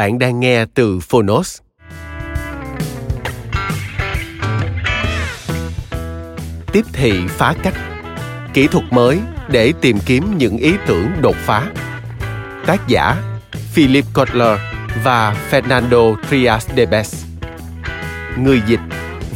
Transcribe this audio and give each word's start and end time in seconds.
Bạn 0.00 0.18
đang 0.18 0.40
nghe 0.40 0.64
từ 0.74 1.00
Phonos. 1.00 1.58
Tiếp 6.72 6.84
thị 6.92 7.12
phá 7.28 7.54
cách, 7.62 7.74
Kỹ 8.54 8.66
thuật 8.66 8.84
mới 8.90 9.20
để 9.48 9.72
tìm 9.80 9.98
kiếm 10.06 10.38
những 10.38 10.56
ý 10.56 10.74
tưởng 10.86 11.12
đột 11.20 11.36
phá 11.36 11.66
Tác 12.66 12.88
giả 12.88 13.16
Philip 13.72 14.04
Kotler 14.14 14.58
và 15.04 15.36
Fernando 15.50 16.16
Trias 16.30 16.68
de 16.76 16.86
Bes 16.86 17.24
Người 18.38 18.62
dịch 18.66 18.80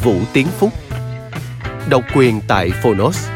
Vũ 0.02 0.16
Tiến 0.32 0.46
Phúc 0.58 0.72
Độc 1.88 2.02
quyền 2.14 2.40
tại 2.48 2.70
Phonos 2.82 3.28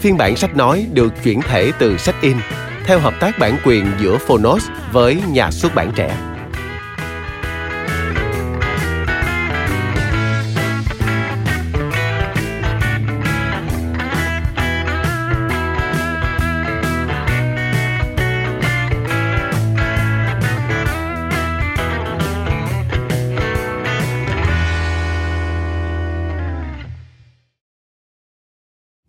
Phiên 0.00 0.16
bản 0.16 0.36
sách 0.36 0.56
nói 0.56 0.86
được 0.92 1.12
chuyển 1.24 1.42
thể 1.42 1.72
từ 1.78 1.98
sách 1.98 2.16
in 2.20 2.36
theo 2.84 2.98
hợp 2.98 3.14
tác 3.20 3.38
bản 3.38 3.56
quyền 3.64 3.86
giữa 4.00 4.18
Phonos 4.18 4.68
với 4.92 5.22
nhà 5.28 5.50
xuất 5.50 5.74
bản 5.74 5.92
trẻ. 5.96 6.31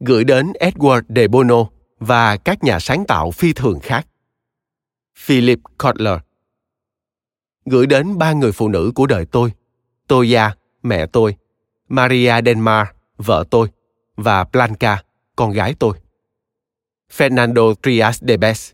Gửi 0.06 0.24
đến 0.24 0.52
Edward 0.60 1.02
de 1.16 1.28
Bono 1.28 1.66
và 2.00 2.38
các 2.38 2.64
nhà 2.64 2.80
sáng 2.80 3.06
tạo 3.06 3.32
phi 3.32 3.54
thường 3.54 3.80
khác. 3.80 4.08
Philip 5.18 5.60
Kotler 5.78 6.20
Gửi 7.66 7.88
đến 7.88 8.18
ba 8.18 8.34
người 8.34 8.52
phụ 8.52 8.68
nữ 8.68 8.92
của 8.96 9.06
đời 9.06 9.26
tôi, 9.26 9.52
Toya, 10.08 10.56
mẹ 10.84 11.06
tôi, 11.06 11.36
Maria 11.88 12.34
Denmar, 12.46 12.88
vợ 13.18 13.44
tôi, 13.50 13.68
và 14.16 14.44
Blanca, 14.44 15.04
con 15.36 15.52
gái 15.52 15.76
tôi. 15.80 15.98
Fernando 17.12 17.74
Trias 17.84 18.24
de 18.24 18.38
Bes 18.38 18.72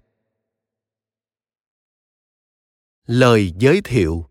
Lời 3.05 3.53
giới 3.57 3.81
thiệu 3.83 4.28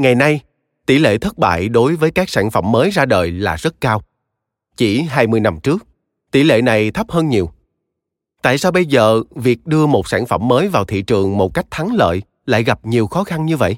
Ngày 0.00 0.14
nay, 0.14 0.40
tỷ 0.86 0.98
lệ 0.98 1.18
thất 1.18 1.38
bại 1.38 1.68
đối 1.68 1.96
với 1.96 2.10
các 2.10 2.28
sản 2.30 2.50
phẩm 2.50 2.72
mới 2.72 2.90
ra 2.90 3.04
đời 3.04 3.30
là 3.30 3.56
rất 3.56 3.80
cao. 3.80 4.02
Chỉ 4.76 5.02
20 5.02 5.40
năm 5.40 5.60
trước, 5.60 5.86
tỷ 6.30 6.42
lệ 6.42 6.62
này 6.62 6.90
thấp 6.90 7.10
hơn 7.10 7.28
nhiều. 7.28 7.50
Tại 8.42 8.58
sao 8.58 8.72
bây 8.72 8.86
giờ 8.86 9.22
việc 9.34 9.66
đưa 9.66 9.86
một 9.86 10.08
sản 10.08 10.26
phẩm 10.26 10.48
mới 10.48 10.68
vào 10.68 10.84
thị 10.84 11.02
trường 11.02 11.36
một 11.36 11.54
cách 11.54 11.66
thắng 11.70 11.94
lợi 11.94 12.22
lại 12.46 12.64
gặp 12.64 12.86
nhiều 12.86 13.06
khó 13.06 13.24
khăn 13.24 13.46
như 13.46 13.56
vậy? 13.56 13.76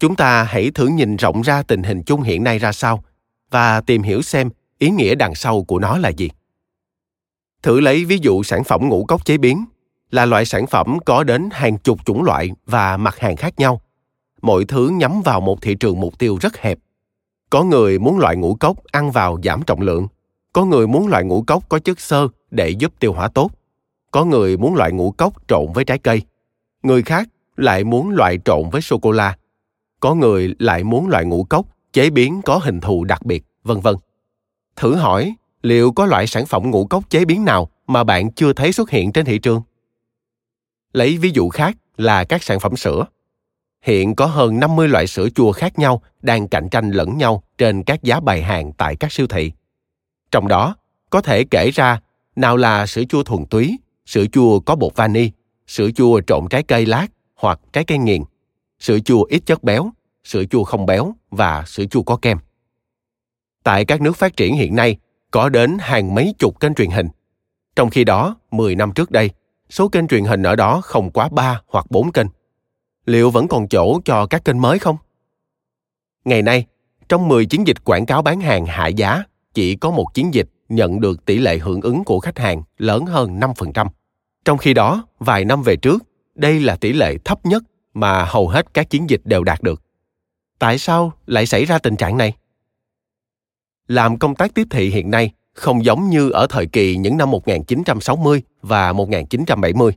Chúng 0.00 0.16
ta 0.16 0.42
hãy 0.42 0.70
thử 0.70 0.86
nhìn 0.86 1.16
rộng 1.16 1.42
ra 1.42 1.62
tình 1.62 1.82
hình 1.82 2.02
chung 2.02 2.22
hiện 2.22 2.44
nay 2.44 2.58
ra 2.58 2.72
sao 2.72 3.04
và 3.50 3.80
tìm 3.80 4.02
hiểu 4.02 4.22
xem 4.22 4.50
ý 4.78 4.90
nghĩa 4.90 5.14
đằng 5.14 5.34
sau 5.34 5.62
của 5.62 5.78
nó 5.78 5.98
là 5.98 6.08
gì. 6.08 6.30
Thử 7.62 7.80
lấy 7.80 8.04
ví 8.04 8.18
dụ 8.22 8.42
sản 8.42 8.64
phẩm 8.64 8.88
ngũ 8.88 9.04
cốc 9.04 9.24
chế 9.24 9.38
biến 9.38 9.64
là 10.10 10.26
loại 10.26 10.44
sản 10.44 10.66
phẩm 10.66 10.98
có 11.04 11.24
đến 11.24 11.48
hàng 11.52 11.78
chục 11.78 12.06
chủng 12.06 12.22
loại 12.22 12.50
và 12.66 12.96
mặt 12.96 13.18
hàng 13.18 13.36
khác 13.36 13.58
nhau 13.58 13.80
mọi 14.42 14.64
thứ 14.64 14.88
nhắm 14.88 15.22
vào 15.22 15.40
một 15.40 15.62
thị 15.62 15.74
trường 15.74 16.00
mục 16.00 16.18
tiêu 16.18 16.38
rất 16.40 16.56
hẹp. 16.56 16.78
Có 17.50 17.64
người 17.64 17.98
muốn 17.98 18.18
loại 18.18 18.36
ngũ 18.36 18.54
cốc 18.54 18.76
ăn 18.92 19.10
vào 19.10 19.38
giảm 19.44 19.62
trọng 19.62 19.80
lượng, 19.80 20.08
có 20.52 20.64
người 20.64 20.86
muốn 20.86 21.08
loại 21.08 21.24
ngũ 21.24 21.42
cốc 21.42 21.68
có 21.68 21.78
chất 21.78 22.00
xơ 22.00 22.28
để 22.50 22.68
giúp 22.68 22.92
tiêu 23.00 23.12
hóa 23.12 23.28
tốt, 23.28 23.50
có 24.10 24.24
người 24.24 24.56
muốn 24.56 24.74
loại 24.74 24.92
ngũ 24.92 25.10
cốc 25.10 25.48
trộn 25.48 25.66
với 25.74 25.84
trái 25.84 25.98
cây, 25.98 26.22
người 26.82 27.02
khác 27.02 27.28
lại 27.56 27.84
muốn 27.84 28.10
loại 28.10 28.38
trộn 28.44 28.70
với 28.70 28.82
sô 28.82 28.98
cô 28.98 29.10
la, 29.10 29.36
có 30.00 30.14
người 30.14 30.54
lại 30.58 30.84
muốn 30.84 31.08
loại 31.08 31.24
ngũ 31.24 31.44
cốc 31.44 31.66
chế 31.92 32.10
biến 32.10 32.40
có 32.44 32.58
hình 32.58 32.80
thù 32.80 33.04
đặc 33.04 33.26
biệt, 33.26 33.44
vân 33.64 33.80
vân. 33.80 33.96
Thử 34.76 34.94
hỏi, 34.94 35.34
liệu 35.62 35.92
có 35.92 36.06
loại 36.06 36.26
sản 36.26 36.46
phẩm 36.46 36.70
ngũ 36.70 36.86
cốc 36.86 37.10
chế 37.10 37.24
biến 37.24 37.44
nào 37.44 37.70
mà 37.86 38.04
bạn 38.04 38.32
chưa 38.32 38.52
thấy 38.52 38.72
xuất 38.72 38.90
hiện 38.90 39.12
trên 39.12 39.24
thị 39.24 39.38
trường? 39.38 39.62
Lấy 40.92 41.18
ví 41.18 41.30
dụ 41.34 41.48
khác 41.48 41.76
là 41.96 42.24
các 42.24 42.42
sản 42.42 42.60
phẩm 42.60 42.76
sữa. 42.76 43.04
Hiện 43.82 44.14
có 44.14 44.26
hơn 44.26 44.60
50 44.60 44.88
loại 44.88 45.06
sữa 45.06 45.28
chua 45.34 45.52
khác 45.52 45.78
nhau 45.78 46.02
đang 46.22 46.48
cạnh 46.48 46.68
tranh 46.68 46.90
lẫn 46.90 47.18
nhau 47.18 47.42
trên 47.58 47.82
các 47.82 48.02
giá 48.02 48.20
bày 48.20 48.42
hàng 48.42 48.72
tại 48.72 48.96
các 48.96 49.12
siêu 49.12 49.26
thị. 49.26 49.52
Trong 50.30 50.48
đó, 50.48 50.76
có 51.10 51.20
thể 51.20 51.44
kể 51.44 51.70
ra 51.70 52.00
nào 52.36 52.56
là 52.56 52.86
sữa 52.86 53.02
chua 53.08 53.22
thuần 53.22 53.46
túy, 53.46 53.78
sữa 54.06 54.24
chua 54.32 54.60
có 54.60 54.76
bột 54.76 54.96
vani, 54.96 55.30
sữa 55.66 55.90
chua 55.94 56.20
trộn 56.26 56.48
trái 56.50 56.62
cây 56.62 56.86
lát 56.86 57.06
hoặc 57.34 57.60
trái 57.72 57.84
cây 57.84 57.98
nghiền, 57.98 58.22
sữa 58.80 58.98
chua 58.98 59.22
ít 59.22 59.42
chất 59.46 59.62
béo, 59.62 59.90
sữa 60.24 60.44
chua 60.50 60.64
không 60.64 60.86
béo 60.86 61.14
và 61.30 61.64
sữa 61.66 61.84
chua 61.84 62.02
có 62.02 62.16
kem. 62.16 62.38
Tại 63.64 63.84
các 63.84 64.00
nước 64.00 64.16
phát 64.16 64.36
triển 64.36 64.54
hiện 64.54 64.76
nay, 64.76 64.96
có 65.30 65.48
đến 65.48 65.76
hàng 65.80 66.14
mấy 66.14 66.34
chục 66.38 66.60
kênh 66.60 66.74
truyền 66.74 66.90
hình. 66.90 67.08
Trong 67.76 67.90
khi 67.90 68.04
đó, 68.04 68.36
10 68.50 68.74
năm 68.74 68.92
trước 68.92 69.10
đây, 69.10 69.30
số 69.70 69.88
kênh 69.88 70.08
truyền 70.08 70.24
hình 70.24 70.42
ở 70.42 70.56
đó 70.56 70.80
không 70.80 71.10
quá 71.10 71.28
3 71.32 71.60
hoặc 71.66 71.86
4 71.90 72.12
kênh 72.12 72.26
liệu 73.08 73.30
vẫn 73.30 73.48
còn 73.48 73.68
chỗ 73.68 74.00
cho 74.04 74.26
các 74.26 74.44
kênh 74.44 74.60
mới 74.60 74.78
không? 74.78 74.96
Ngày 76.24 76.42
nay, 76.42 76.66
trong 77.08 77.28
10 77.28 77.46
chiến 77.46 77.66
dịch 77.66 77.84
quảng 77.84 78.06
cáo 78.06 78.22
bán 78.22 78.40
hàng 78.40 78.66
hạ 78.66 78.86
giá, 78.86 79.22
chỉ 79.54 79.76
có 79.76 79.90
một 79.90 80.14
chiến 80.14 80.34
dịch 80.34 80.48
nhận 80.68 81.00
được 81.00 81.24
tỷ 81.24 81.38
lệ 81.38 81.58
hưởng 81.58 81.80
ứng 81.80 82.04
của 82.04 82.20
khách 82.20 82.38
hàng 82.38 82.62
lớn 82.78 83.06
hơn 83.06 83.40
5%. 83.40 83.86
Trong 84.44 84.58
khi 84.58 84.74
đó, 84.74 85.06
vài 85.18 85.44
năm 85.44 85.62
về 85.62 85.76
trước, 85.76 86.02
đây 86.34 86.60
là 86.60 86.76
tỷ 86.76 86.92
lệ 86.92 87.16
thấp 87.24 87.46
nhất 87.46 87.62
mà 87.94 88.24
hầu 88.24 88.48
hết 88.48 88.74
các 88.74 88.90
chiến 88.90 89.10
dịch 89.10 89.20
đều 89.24 89.44
đạt 89.44 89.62
được. 89.62 89.82
Tại 90.58 90.78
sao 90.78 91.12
lại 91.26 91.46
xảy 91.46 91.64
ra 91.64 91.78
tình 91.78 91.96
trạng 91.96 92.16
này? 92.16 92.32
Làm 93.86 94.18
công 94.18 94.34
tác 94.34 94.54
tiếp 94.54 94.66
thị 94.70 94.90
hiện 94.90 95.10
nay 95.10 95.32
không 95.52 95.84
giống 95.84 96.08
như 96.08 96.30
ở 96.30 96.46
thời 96.50 96.66
kỳ 96.66 96.96
những 96.96 97.16
năm 97.16 97.30
1960 97.30 98.42
và 98.62 98.92
1970 98.92 99.92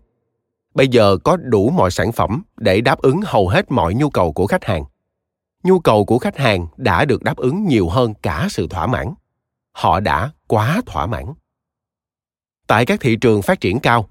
bây 0.74 0.88
giờ 0.88 1.18
có 1.24 1.38
đủ 1.38 1.70
mọi 1.70 1.92
sản 1.92 2.12
phẩm 2.12 2.44
để 2.58 2.82
đáp 2.82 3.00
ứng 3.00 3.22
hầu 3.26 3.48
hết 3.48 3.72
mọi 3.72 3.94
nhu 3.94 4.10
cầu 4.10 4.34
của 4.34 4.48
khách 4.48 4.66
hàng. 4.66 4.84
Nhu 5.64 5.80
cầu 5.80 6.06
của 6.06 6.20
khách 6.20 6.38
hàng 6.38 6.68
đã 6.78 7.06
được 7.06 7.24
đáp 7.24 7.38
ứng 7.38 7.68
nhiều 7.68 7.90
hơn 7.90 8.14
cả 8.22 8.48
sự 8.50 8.68
thỏa 8.68 8.88
mãn. 8.88 9.14
Họ 9.72 10.00
đã 10.00 10.32
quá 10.48 10.82
thỏa 10.86 11.06
mãn. 11.06 11.26
Tại 12.68 12.86
các 12.86 13.00
thị 13.00 13.16
trường 13.16 13.42
phát 13.42 13.62
triển 13.62 13.80
cao, 13.80 14.10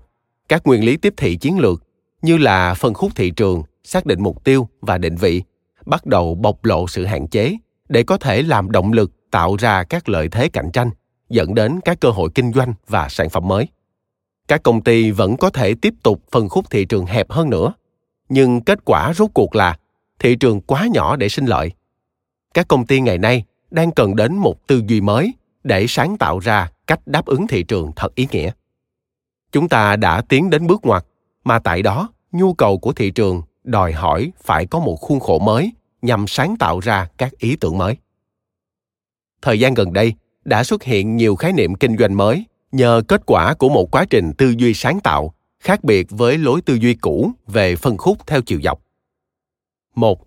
các 0.48 0.66
nguyên 0.66 0.84
lý 0.84 0.96
tiếp 0.96 1.14
thị 1.16 1.36
chiến 1.36 1.58
lược 1.58 1.82
như 2.22 2.38
là 2.38 2.74
phân 2.74 2.94
khúc 2.94 3.12
thị 3.16 3.30
trường, 3.30 3.62
xác 3.84 4.06
định 4.06 4.22
mục 4.22 4.44
tiêu 4.44 4.68
và 4.80 4.98
định 4.98 5.16
vị 5.16 5.42
bắt 5.86 6.06
đầu 6.06 6.34
bộc 6.34 6.64
lộ 6.64 6.88
sự 6.88 7.04
hạn 7.04 7.28
chế 7.28 7.56
để 7.88 8.02
có 8.02 8.16
thể 8.16 8.42
làm 8.42 8.70
động 8.70 8.92
lực 8.92 9.30
tạo 9.30 9.56
ra 9.56 9.84
các 9.84 10.08
lợi 10.08 10.28
thế 10.28 10.48
cạnh 10.48 10.70
tranh, 10.72 10.90
dẫn 11.28 11.54
đến 11.54 11.80
các 11.84 12.00
cơ 12.00 12.10
hội 12.10 12.30
kinh 12.34 12.52
doanh 12.52 12.74
và 12.86 13.08
sản 13.08 13.28
phẩm 13.30 13.48
mới 13.48 13.68
các 14.50 14.62
công 14.62 14.80
ty 14.80 15.10
vẫn 15.10 15.36
có 15.36 15.50
thể 15.50 15.74
tiếp 15.74 15.94
tục 16.02 16.22
phân 16.30 16.48
khúc 16.48 16.70
thị 16.70 16.84
trường 16.84 17.06
hẹp 17.06 17.30
hơn 17.30 17.50
nữa. 17.50 17.72
Nhưng 18.28 18.60
kết 18.60 18.78
quả 18.84 19.12
rốt 19.14 19.30
cuộc 19.34 19.54
là 19.54 19.78
thị 20.18 20.36
trường 20.36 20.60
quá 20.60 20.86
nhỏ 20.92 21.16
để 21.16 21.28
sinh 21.28 21.46
lợi. 21.46 21.72
Các 22.54 22.68
công 22.68 22.86
ty 22.86 23.00
ngày 23.00 23.18
nay 23.18 23.44
đang 23.70 23.90
cần 23.90 24.16
đến 24.16 24.36
một 24.36 24.66
tư 24.66 24.82
duy 24.86 25.00
mới 25.00 25.34
để 25.64 25.86
sáng 25.88 26.16
tạo 26.18 26.38
ra 26.38 26.70
cách 26.86 27.00
đáp 27.06 27.26
ứng 27.26 27.46
thị 27.46 27.62
trường 27.62 27.92
thật 27.96 28.14
ý 28.14 28.28
nghĩa. 28.30 28.50
Chúng 29.52 29.68
ta 29.68 29.96
đã 29.96 30.20
tiến 30.20 30.50
đến 30.50 30.66
bước 30.66 30.80
ngoặt, 30.84 31.04
mà 31.44 31.58
tại 31.58 31.82
đó, 31.82 32.08
nhu 32.32 32.54
cầu 32.54 32.78
của 32.78 32.92
thị 32.92 33.10
trường 33.10 33.42
đòi 33.64 33.92
hỏi 33.92 34.32
phải 34.42 34.66
có 34.66 34.78
một 34.78 34.96
khuôn 34.96 35.20
khổ 35.20 35.38
mới 35.38 35.72
nhằm 36.02 36.26
sáng 36.26 36.56
tạo 36.56 36.80
ra 36.80 37.08
các 37.18 37.38
ý 37.38 37.56
tưởng 37.56 37.78
mới. 37.78 37.96
Thời 39.42 39.60
gian 39.60 39.74
gần 39.74 39.92
đây 39.92 40.14
đã 40.44 40.64
xuất 40.64 40.82
hiện 40.82 41.16
nhiều 41.16 41.36
khái 41.36 41.52
niệm 41.52 41.74
kinh 41.74 41.96
doanh 41.98 42.16
mới 42.16 42.44
nhờ 42.72 43.02
kết 43.08 43.22
quả 43.26 43.54
của 43.54 43.68
một 43.68 43.90
quá 43.90 44.04
trình 44.10 44.32
tư 44.38 44.54
duy 44.58 44.74
sáng 44.74 45.00
tạo 45.00 45.34
khác 45.60 45.84
biệt 45.84 46.06
với 46.10 46.38
lối 46.38 46.60
tư 46.60 46.74
duy 46.74 46.94
cũ 46.94 47.30
về 47.46 47.76
phân 47.76 47.96
khúc 47.96 48.26
theo 48.26 48.42
chiều 48.42 48.60
dọc. 48.64 48.82
Một, 49.94 50.26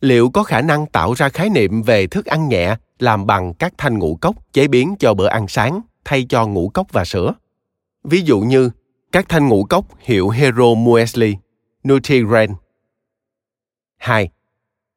liệu 0.00 0.30
có 0.30 0.42
khả 0.42 0.60
năng 0.60 0.86
tạo 0.86 1.14
ra 1.14 1.28
khái 1.28 1.50
niệm 1.50 1.82
về 1.82 2.06
thức 2.06 2.26
ăn 2.26 2.48
nhẹ 2.48 2.76
làm 2.98 3.26
bằng 3.26 3.54
các 3.54 3.74
thanh 3.78 3.98
ngũ 3.98 4.18
cốc 4.20 4.52
chế 4.52 4.68
biến 4.68 4.94
cho 4.98 5.14
bữa 5.14 5.26
ăn 5.26 5.48
sáng 5.48 5.80
thay 6.04 6.26
cho 6.28 6.46
ngũ 6.46 6.68
cốc 6.68 6.86
và 6.92 7.04
sữa? 7.04 7.34
Ví 8.04 8.20
dụ 8.20 8.40
như 8.40 8.70
các 9.12 9.28
thanh 9.28 9.48
ngũ 9.48 9.64
cốc 9.64 9.84
hiệu 10.00 10.28
Hero 10.28 10.74
Muesli, 10.74 11.36
Nutri-Grain. 11.84 12.54
2. 13.96 14.28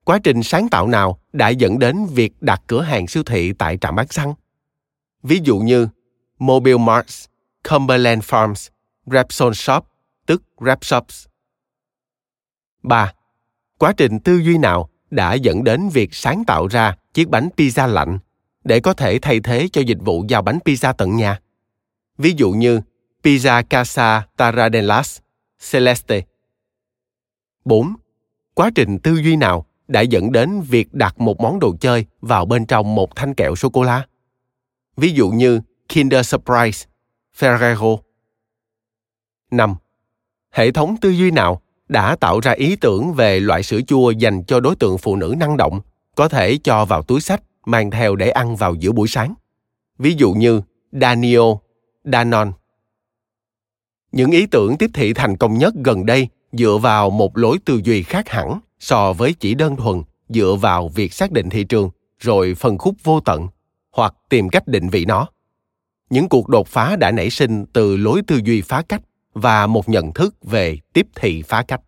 Quá 0.03 0.19
trình 0.23 0.43
sáng 0.43 0.69
tạo 0.69 0.87
nào 0.87 1.19
đã 1.33 1.49
dẫn 1.49 1.79
đến 1.79 2.05
việc 2.05 2.33
đặt 2.41 2.61
cửa 2.67 2.81
hàng 2.81 3.07
siêu 3.07 3.23
thị 3.23 3.53
tại 3.53 3.77
trạm 3.77 3.95
bán 3.95 4.07
xăng? 4.07 4.33
Ví 5.23 5.39
dụ 5.43 5.59
như 5.59 5.87
Mobile 6.39 6.77
Marts, 6.77 7.25
Cumberland 7.69 8.23
Farms, 8.23 8.69
Repsol 9.05 9.53
Shop, 9.53 9.85
tức 10.25 10.43
Repshops. 10.59 11.25
3. 12.83 13.13
Quá 13.77 13.93
trình 13.97 14.19
tư 14.19 14.37
duy 14.37 14.57
nào 14.57 14.89
đã 15.11 15.33
dẫn 15.33 15.63
đến 15.63 15.89
việc 15.89 16.15
sáng 16.15 16.43
tạo 16.47 16.67
ra 16.67 16.95
chiếc 17.13 17.29
bánh 17.29 17.49
pizza 17.57 17.87
lạnh 17.87 18.19
để 18.63 18.79
có 18.79 18.93
thể 18.93 19.19
thay 19.21 19.39
thế 19.39 19.67
cho 19.71 19.81
dịch 19.81 19.97
vụ 20.01 20.25
giao 20.29 20.41
bánh 20.41 20.59
pizza 20.65 20.93
tận 20.93 21.15
nhà? 21.15 21.39
Ví 22.17 22.33
dụ 22.37 22.51
như 22.51 22.81
Pizza 23.23 23.63
Casa 23.63 24.27
Taradellas, 24.37 25.19
Celeste. 25.71 26.21
4. 27.65 27.95
Quá 28.53 28.69
trình 28.75 28.99
tư 28.99 29.15
duy 29.15 29.35
nào 29.35 29.65
đã 29.87 30.01
dẫn 30.01 30.31
đến 30.31 30.61
việc 30.61 30.93
đặt 30.93 31.19
một 31.19 31.39
món 31.39 31.59
đồ 31.59 31.75
chơi 31.79 32.05
vào 32.21 32.45
bên 32.45 32.65
trong 32.65 32.95
một 32.95 33.15
thanh 33.15 33.33
kẹo 33.33 33.55
sô 33.55 33.69
cô 33.69 33.83
la? 33.83 34.07
Ví 34.97 35.11
dụ 35.11 35.29
như 35.29 35.61
Kinder 35.89 36.25
Surprise, 36.25 36.87
Ferrero. 37.39 37.97
5. 39.51 39.75
Hệ 40.51 40.71
thống 40.71 40.95
tư 41.01 41.09
duy 41.09 41.31
nào 41.31 41.61
đã 41.87 42.15
tạo 42.15 42.39
ra 42.39 42.51
ý 42.51 42.75
tưởng 42.75 43.13
về 43.13 43.39
loại 43.39 43.63
sữa 43.63 43.79
chua 43.87 44.11
dành 44.11 44.43
cho 44.43 44.59
đối 44.59 44.75
tượng 44.75 44.97
phụ 44.97 45.15
nữ 45.15 45.35
năng 45.37 45.57
động, 45.57 45.81
có 46.15 46.27
thể 46.27 46.57
cho 46.63 46.85
vào 46.85 47.01
túi 47.01 47.21
sách, 47.21 47.43
mang 47.65 47.91
theo 47.91 48.15
để 48.15 48.29
ăn 48.29 48.55
vào 48.55 48.75
giữa 48.75 48.91
buổi 48.91 49.07
sáng? 49.07 49.33
Ví 49.97 50.13
dụ 50.17 50.33
như 50.33 50.61
Danio, 50.91 51.57
Danone. 52.03 52.51
Những 54.11 54.31
ý 54.31 54.45
tưởng 54.45 54.77
tiếp 54.77 54.89
thị 54.93 55.13
thành 55.13 55.37
công 55.37 55.57
nhất 55.57 55.73
gần 55.83 56.05
đây 56.05 56.27
dựa 56.51 56.77
vào 56.81 57.09
một 57.09 57.37
lối 57.37 57.57
tư 57.65 57.81
duy 57.83 58.03
khác 58.03 58.29
hẳn 58.29 58.59
so 58.79 59.13
với 59.13 59.33
chỉ 59.33 59.55
đơn 59.55 59.75
thuần 59.75 60.03
dựa 60.29 60.55
vào 60.61 60.87
việc 60.87 61.13
xác 61.13 61.31
định 61.31 61.49
thị 61.49 61.63
trường 61.63 61.89
rồi 62.19 62.55
phân 62.55 62.77
khúc 62.77 62.95
vô 63.03 63.19
tận 63.19 63.47
hoặc 63.91 64.13
tìm 64.29 64.49
cách 64.49 64.67
định 64.67 64.89
vị 64.89 65.05
nó 65.05 65.27
những 66.10 66.30
cuộc 66.30 66.50
đột 66.50 66.68
phá 66.68 66.96
đã 66.96 67.12
nảy 67.12 67.30
sinh 67.30 67.66
từ 67.74 67.98
lối 67.98 68.22
tư 68.28 68.42
duy 68.44 68.62
phá 68.62 68.81
cách 68.81 69.02
và 69.34 69.68
một 69.68 69.90
nhận 69.90 70.13
thức 70.13 70.36
về 70.42 70.78
tiếp 70.94 71.07
thị 71.16 71.42
phá 71.42 71.63
cách. 71.68 71.81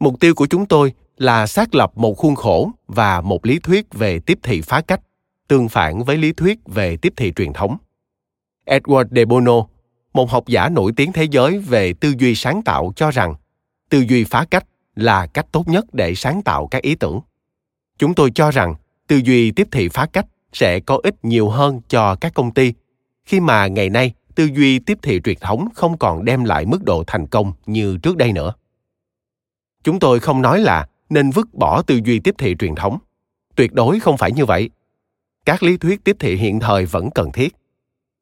Mục 0.00 0.20
tiêu 0.20 0.34
của 0.34 0.46
chúng 0.46 0.66
tôi 0.66 0.92
là 1.16 1.46
xác 1.46 1.74
lập 1.74 1.92
một 1.94 2.14
khuôn 2.14 2.34
khổ 2.34 2.70
và 2.88 3.20
một 3.20 3.46
lý 3.46 3.58
thuyết 3.58 3.94
về 3.94 4.18
tiếp 4.18 4.38
thị 4.42 4.60
phá 4.60 4.80
cách, 4.80 5.00
tương 5.48 5.68
phản 5.68 6.04
với 6.04 6.16
lý 6.16 6.32
thuyết 6.32 6.58
về 6.66 6.96
tiếp 6.96 7.12
thị 7.16 7.32
truyền 7.36 7.52
thống. 7.52 7.76
Edward 8.66 9.06
de 9.10 9.24
bono, 9.24 9.66
một 10.12 10.30
học 10.30 10.46
giả 10.46 10.68
nổi 10.68 10.92
tiếng 10.96 11.12
thế 11.12 11.24
giới 11.24 11.58
về 11.58 11.92
tư 11.92 12.14
duy 12.18 12.34
sáng 12.34 12.62
tạo 12.62 12.92
cho 12.96 13.10
rằng, 13.10 13.34
tư 13.90 14.04
duy 14.08 14.24
phá 14.24 14.46
cách 14.50 14.66
là 14.94 15.26
cách 15.26 15.46
tốt 15.52 15.68
nhất 15.68 15.84
để 15.92 16.14
sáng 16.14 16.42
tạo 16.42 16.66
các 16.66 16.82
ý 16.82 16.94
tưởng. 16.94 17.20
Chúng 17.98 18.14
tôi 18.14 18.30
cho 18.34 18.50
rằng 18.50 18.74
tư 19.06 19.16
duy 19.16 19.50
tiếp 19.50 19.68
thị 19.70 19.88
phá 19.88 20.06
cách 20.06 20.26
sẽ 20.52 20.80
có 20.80 21.00
ích 21.02 21.24
nhiều 21.24 21.48
hơn 21.48 21.80
cho 21.88 22.14
các 22.14 22.34
công 22.34 22.54
ty 22.54 22.72
khi 23.28 23.40
mà 23.40 23.66
ngày 23.66 23.90
nay, 23.90 24.12
tư 24.34 24.44
duy 24.44 24.78
tiếp 24.78 24.98
thị 25.02 25.20
truyền 25.24 25.38
thống 25.40 25.68
không 25.74 25.98
còn 25.98 26.24
đem 26.24 26.44
lại 26.44 26.66
mức 26.66 26.84
độ 26.84 27.04
thành 27.06 27.26
công 27.26 27.52
như 27.66 27.98
trước 28.02 28.16
đây 28.16 28.32
nữa. 28.32 28.52
Chúng 29.84 30.00
tôi 30.00 30.20
không 30.20 30.42
nói 30.42 30.60
là 30.60 30.88
nên 31.10 31.30
vứt 31.30 31.54
bỏ 31.54 31.82
tư 31.82 32.00
duy 32.04 32.20
tiếp 32.20 32.34
thị 32.38 32.54
truyền 32.58 32.74
thống. 32.74 32.98
Tuyệt 33.56 33.72
đối 33.72 34.00
không 34.00 34.16
phải 34.16 34.32
như 34.32 34.44
vậy. 34.44 34.70
Các 35.44 35.62
lý 35.62 35.76
thuyết 35.76 36.04
tiếp 36.04 36.16
thị 36.20 36.36
hiện 36.36 36.60
thời 36.60 36.86
vẫn 36.86 37.10
cần 37.10 37.32
thiết. 37.32 37.56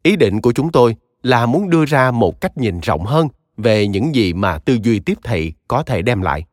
Ý 0.02 0.16
định 0.16 0.40
của 0.40 0.52
chúng 0.52 0.72
tôi 0.72 0.96
là 1.22 1.46
muốn 1.46 1.70
đưa 1.70 1.84
ra 1.84 2.10
một 2.10 2.40
cách 2.40 2.58
nhìn 2.58 2.80
rộng 2.80 3.04
hơn 3.04 3.28
về 3.56 3.88
những 3.88 4.14
gì 4.14 4.32
mà 4.32 4.58
tư 4.58 4.78
duy 4.82 5.00
tiếp 5.00 5.18
thị 5.24 5.52
có 5.68 5.82
thể 5.82 6.02
đem 6.02 6.22
lại. 6.22 6.44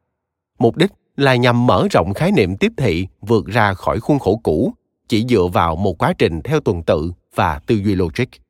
Mục 0.60 0.78
đích 0.78 0.92
là 1.18 1.36
nhằm 1.36 1.68
mở 1.68 1.88
rộng 1.92 2.14
khái 2.14 2.32
niệm 2.32 2.58
tiếp 2.58 2.72
thị 2.78 3.08
vượt 3.22 3.46
ra 3.46 3.74
khỏi 3.74 4.00
khuôn 4.00 4.20
khổ 4.20 4.40
cũ, 4.44 4.74
chỉ 5.08 5.26
dựa 5.30 5.48
vào 5.54 5.76
một 5.76 5.98
quá 5.98 6.14
trình 6.18 6.42
theo 6.42 6.60
tuần 6.60 6.84
tự 6.84 7.12
và 7.36 7.60
tư 7.68 7.76
duy 7.76 7.96
logic 7.96 8.43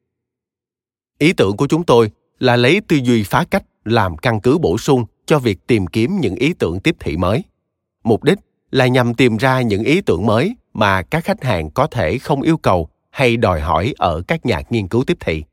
ý 1.24 1.34
tưởng 1.34 1.58
của 1.58 1.68
chúng 1.68 1.84
tôi 1.84 2.12
là 2.40 2.56
lấy 2.56 2.82
tư 2.88 2.96
duy 3.04 3.24
phá 3.24 3.46
cách 3.52 3.64
làm 3.86 4.18
căn 4.18 4.42
cứ 4.42 4.58
bổ 4.58 4.78
sung 4.78 5.06
cho 5.26 5.40
việc 5.40 5.68
tìm 5.68 5.88
kiếm 5.88 6.20
những 6.20 6.36
ý 6.36 6.54
tưởng 6.54 6.80
tiếp 6.80 6.96
thị 7.00 7.18
mới 7.18 7.44
mục 8.04 8.24
đích 8.24 8.38
là 8.72 8.88
nhằm 8.88 9.14
tìm 9.14 9.38
ra 9.38 9.62
những 9.62 9.84
ý 9.84 10.02
tưởng 10.02 10.26
mới 10.26 10.56
mà 10.74 11.02
các 11.02 11.24
khách 11.24 11.44
hàng 11.44 11.72
có 11.72 11.88
thể 11.88 12.18
không 12.18 12.42
yêu 12.42 12.58
cầu 12.58 12.90
hay 13.10 13.38
đòi 13.38 13.62
hỏi 13.62 13.94
ở 13.98 14.22
các 14.28 14.46
nhà 14.46 14.62
nghiên 14.70 14.88
cứu 14.88 15.04
tiếp 15.04 15.18
thị 15.20 15.44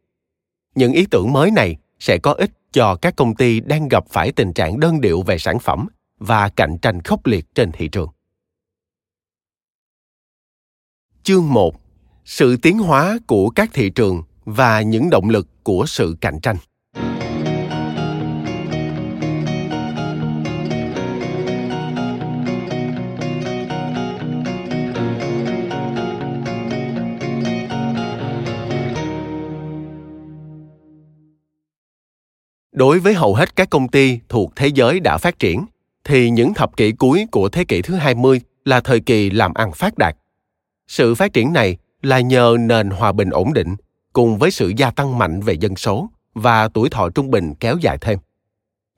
những 0.74 0.92
ý 0.92 1.06
tưởng 1.10 1.32
mới 1.32 1.50
này 1.50 1.76
sẽ 1.98 2.18
có 2.18 2.32
ích 2.32 2.50
cho 2.72 2.94
các 2.94 3.16
công 3.16 3.34
ty 3.34 3.60
đang 3.60 3.88
gặp 3.88 4.04
phải 4.08 4.32
tình 4.32 4.52
trạng 4.52 4.80
đơn 4.80 5.00
điệu 5.00 5.22
về 5.22 5.38
sản 5.38 5.58
phẩm 5.58 5.86
và 6.18 6.48
cạnh 6.48 6.78
tranh 6.82 7.02
khốc 7.02 7.26
liệt 7.26 7.54
trên 7.54 7.72
thị 7.72 7.88
trường. 7.88 8.08
Chương 11.22 11.52
1. 11.52 11.74
Sự 12.24 12.56
tiến 12.56 12.78
hóa 12.78 13.18
của 13.26 13.50
các 13.50 13.70
thị 13.72 13.90
trường 13.90 14.22
và 14.52 14.82
những 14.82 15.10
động 15.10 15.30
lực 15.30 15.46
của 15.62 15.84
sự 15.86 16.16
cạnh 16.20 16.40
tranh. 16.40 16.56
Đối 32.72 32.98
với 32.98 33.14
hầu 33.14 33.34
hết 33.34 33.56
các 33.56 33.70
công 33.70 33.88
ty 33.88 34.18
thuộc 34.28 34.52
thế 34.56 34.66
giới 34.66 35.00
đã 35.00 35.18
phát 35.18 35.38
triển, 35.38 35.64
thì 36.04 36.30
những 36.30 36.54
thập 36.54 36.76
kỷ 36.76 36.92
cuối 36.92 37.26
của 37.30 37.48
thế 37.48 37.64
kỷ 37.64 37.82
thứ 37.82 37.94
20 37.94 38.40
là 38.64 38.80
thời 38.80 39.00
kỳ 39.00 39.30
làm 39.30 39.54
ăn 39.54 39.72
phát 39.72 39.98
đạt. 39.98 40.16
Sự 40.88 41.14
phát 41.14 41.32
triển 41.32 41.52
này 41.52 41.76
là 42.02 42.20
nhờ 42.20 42.56
nền 42.60 42.90
hòa 42.90 43.12
bình 43.12 43.30
ổn 43.30 43.52
định 43.52 43.76
cùng 44.12 44.38
với 44.38 44.50
sự 44.50 44.72
gia 44.76 44.90
tăng 44.90 45.18
mạnh 45.18 45.40
về 45.40 45.54
dân 45.54 45.76
số 45.76 46.10
và 46.34 46.68
tuổi 46.68 46.90
thọ 46.90 47.08
trung 47.10 47.30
bình 47.30 47.54
kéo 47.54 47.76
dài 47.80 47.98
thêm. 48.00 48.18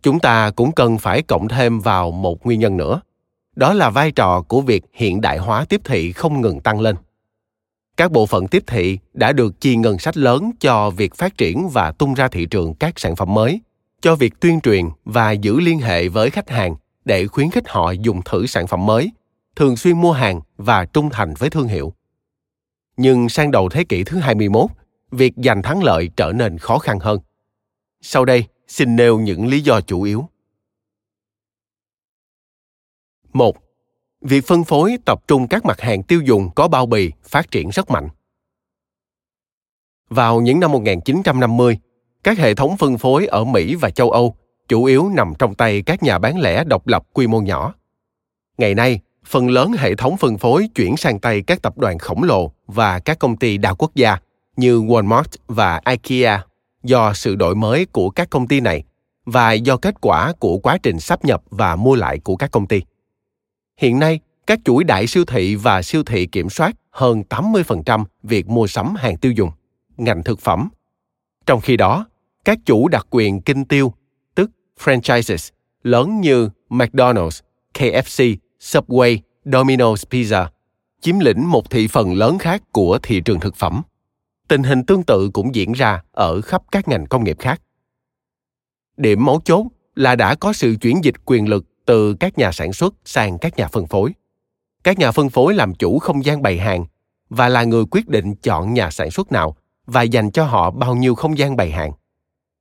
Chúng 0.02 0.20
ta 0.20 0.50
cũng 0.50 0.72
cần 0.72 0.98
phải 0.98 1.22
cộng 1.22 1.48
thêm 1.48 1.80
vào 1.80 2.10
một 2.10 2.46
nguyên 2.46 2.60
nhân 2.60 2.76
nữa, 2.76 3.00
đó 3.56 3.72
là 3.72 3.90
vai 3.90 4.10
trò 4.10 4.42
của 4.42 4.60
việc 4.60 4.84
hiện 4.92 5.20
đại 5.20 5.38
hóa 5.38 5.64
tiếp 5.68 5.80
thị 5.84 6.12
không 6.12 6.40
ngừng 6.40 6.60
tăng 6.60 6.80
lên. 6.80 6.96
Các 7.96 8.12
bộ 8.12 8.26
phận 8.26 8.48
tiếp 8.48 8.62
thị 8.66 8.98
đã 9.14 9.32
được 9.32 9.60
chi 9.60 9.76
ngân 9.76 9.98
sách 9.98 10.16
lớn 10.16 10.50
cho 10.60 10.90
việc 10.90 11.14
phát 11.14 11.38
triển 11.38 11.68
và 11.68 11.92
tung 11.92 12.14
ra 12.14 12.28
thị 12.28 12.46
trường 12.46 12.74
các 12.74 12.98
sản 12.98 13.16
phẩm 13.16 13.34
mới, 13.34 13.60
cho 14.00 14.16
việc 14.16 14.40
tuyên 14.40 14.60
truyền 14.60 14.84
và 15.04 15.32
giữ 15.32 15.60
liên 15.60 15.78
hệ 15.78 16.08
với 16.08 16.30
khách 16.30 16.50
hàng 16.50 16.74
để 17.04 17.26
khuyến 17.26 17.50
khích 17.50 17.68
họ 17.68 17.90
dùng 17.90 18.22
thử 18.24 18.46
sản 18.46 18.66
phẩm 18.66 18.86
mới, 18.86 19.10
thường 19.56 19.76
xuyên 19.76 20.00
mua 20.00 20.12
hàng 20.12 20.40
và 20.56 20.84
trung 20.84 21.10
thành 21.10 21.34
với 21.34 21.50
thương 21.50 21.68
hiệu. 21.68 21.92
Nhưng 22.96 23.28
sang 23.28 23.50
đầu 23.50 23.68
thế 23.68 23.84
kỷ 23.84 24.04
thứ 24.04 24.18
21, 24.18 24.70
việc 25.12 25.32
giành 25.36 25.62
thắng 25.62 25.82
lợi 25.82 26.10
trở 26.16 26.32
nên 26.34 26.58
khó 26.58 26.78
khăn 26.78 26.98
hơn. 26.98 27.18
Sau 28.00 28.24
đây, 28.24 28.44
xin 28.68 28.96
nêu 28.96 29.18
những 29.18 29.46
lý 29.46 29.60
do 29.60 29.80
chủ 29.80 30.02
yếu. 30.02 30.28
Một, 33.32 33.56
Việc 34.22 34.46
phân 34.46 34.64
phối 34.64 34.96
tập 35.04 35.22
trung 35.28 35.48
các 35.48 35.64
mặt 35.64 35.80
hàng 35.80 36.02
tiêu 36.02 36.20
dùng 36.20 36.50
có 36.54 36.68
bao 36.68 36.86
bì 36.86 37.12
phát 37.22 37.50
triển 37.50 37.68
rất 37.68 37.90
mạnh. 37.90 38.08
Vào 40.08 40.40
những 40.40 40.60
năm 40.60 40.72
1950, 40.72 41.78
các 42.22 42.38
hệ 42.38 42.54
thống 42.54 42.76
phân 42.76 42.98
phối 42.98 43.26
ở 43.26 43.44
Mỹ 43.44 43.74
và 43.74 43.90
châu 43.90 44.10
Âu 44.10 44.36
chủ 44.68 44.84
yếu 44.84 45.08
nằm 45.08 45.32
trong 45.38 45.54
tay 45.54 45.82
các 45.82 46.02
nhà 46.02 46.18
bán 46.18 46.40
lẻ 46.40 46.64
độc 46.64 46.86
lập 46.86 47.02
quy 47.12 47.26
mô 47.26 47.40
nhỏ. 47.40 47.74
Ngày 48.58 48.74
nay, 48.74 49.00
phần 49.26 49.50
lớn 49.50 49.72
hệ 49.78 49.94
thống 49.94 50.16
phân 50.16 50.38
phối 50.38 50.68
chuyển 50.74 50.96
sang 50.96 51.20
tay 51.20 51.42
các 51.46 51.62
tập 51.62 51.78
đoàn 51.78 51.98
khổng 51.98 52.22
lồ 52.22 52.52
và 52.66 52.98
các 52.98 53.18
công 53.18 53.36
ty 53.36 53.58
đa 53.58 53.74
quốc 53.74 53.94
gia, 53.94 54.18
như 54.56 54.80
Walmart 54.80 55.36
và 55.46 55.80
IKEA 55.90 56.44
do 56.82 57.12
sự 57.12 57.34
đổi 57.34 57.54
mới 57.54 57.86
của 57.86 58.10
các 58.10 58.30
công 58.30 58.48
ty 58.48 58.60
này 58.60 58.84
và 59.24 59.52
do 59.52 59.76
kết 59.76 60.00
quả 60.00 60.32
của 60.38 60.58
quá 60.58 60.78
trình 60.82 61.00
sắp 61.00 61.24
nhập 61.24 61.42
và 61.50 61.76
mua 61.76 61.94
lại 61.94 62.18
của 62.18 62.36
các 62.36 62.50
công 62.50 62.66
ty. 62.66 62.82
Hiện 63.78 63.98
nay, 63.98 64.20
các 64.46 64.58
chuỗi 64.64 64.84
đại 64.84 65.06
siêu 65.06 65.24
thị 65.24 65.54
và 65.54 65.82
siêu 65.82 66.02
thị 66.02 66.26
kiểm 66.26 66.50
soát 66.50 66.76
hơn 66.90 67.22
80% 67.28 68.04
việc 68.22 68.48
mua 68.48 68.66
sắm 68.66 68.94
hàng 68.94 69.16
tiêu 69.16 69.32
dùng, 69.32 69.50
ngành 69.96 70.22
thực 70.24 70.40
phẩm. 70.40 70.68
Trong 71.46 71.60
khi 71.60 71.76
đó, 71.76 72.06
các 72.44 72.58
chủ 72.64 72.88
đặc 72.88 73.06
quyền 73.10 73.40
kinh 73.40 73.64
tiêu, 73.64 73.92
tức 74.34 74.50
franchises, 74.84 75.50
lớn 75.82 76.20
như 76.20 76.50
McDonald's, 76.68 77.40
KFC, 77.74 78.36
Subway, 78.60 79.18
Domino's 79.44 80.04
Pizza, 80.10 80.46
chiếm 81.00 81.18
lĩnh 81.18 81.50
một 81.50 81.70
thị 81.70 81.88
phần 81.88 82.14
lớn 82.14 82.38
khác 82.38 82.62
của 82.72 82.98
thị 83.02 83.20
trường 83.20 83.40
thực 83.40 83.56
phẩm. 83.56 83.82
Tình 84.52 84.62
hình 84.62 84.84
tương 84.84 85.02
tự 85.02 85.30
cũng 85.32 85.54
diễn 85.54 85.72
ra 85.72 86.02
ở 86.12 86.40
khắp 86.40 86.62
các 86.72 86.88
ngành 86.88 87.06
công 87.06 87.24
nghiệp 87.24 87.36
khác. 87.38 87.60
Điểm 88.96 89.24
mấu 89.24 89.40
chốt 89.44 89.66
là 89.94 90.14
đã 90.14 90.34
có 90.34 90.52
sự 90.52 90.76
chuyển 90.80 91.04
dịch 91.04 91.14
quyền 91.24 91.48
lực 91.48 91.64
từ 91.86 92.14
các 92.14 92.38
nhà 92.38 92.52
sản 92.52 92.72
xuất 92.72 92.94
sang 93.04 93.38
các 93.38 93.56
nhà 93.56 93.68
phân 93.68 93.86
phối. 93.86 94.14
Các 94.84 94.98
nhà 94.98 95.12
phân 95.12 95.30
phối 95.30 95.54
làm 95.54 95.74
chủ 95.74 95.98
không 95.98 96.24
gian 96.24 96.42
bày 96.42 96.58
hàng 96.58 96.84
và 97.28 97.48
là 97.48 97.64
người 97.64 97.84
quyết 97.90 98.08
định 98.08 98.34
chọn 98.34 98.74
nhà 98.74 98.90
sản 98.90 99.10
xuất 99.10 99.32
nào 99.32 99.56
và 99.86 100.02
dành 100.02 100.30
cho 100.30 100.44
họ 100.44 100.70
bao 100.70 100.94
nhiêu 100.94 101.14
không 101.14 101.38
gian 101.38 101.56
bày 101.56 101.70
hàng. 101.70 101.92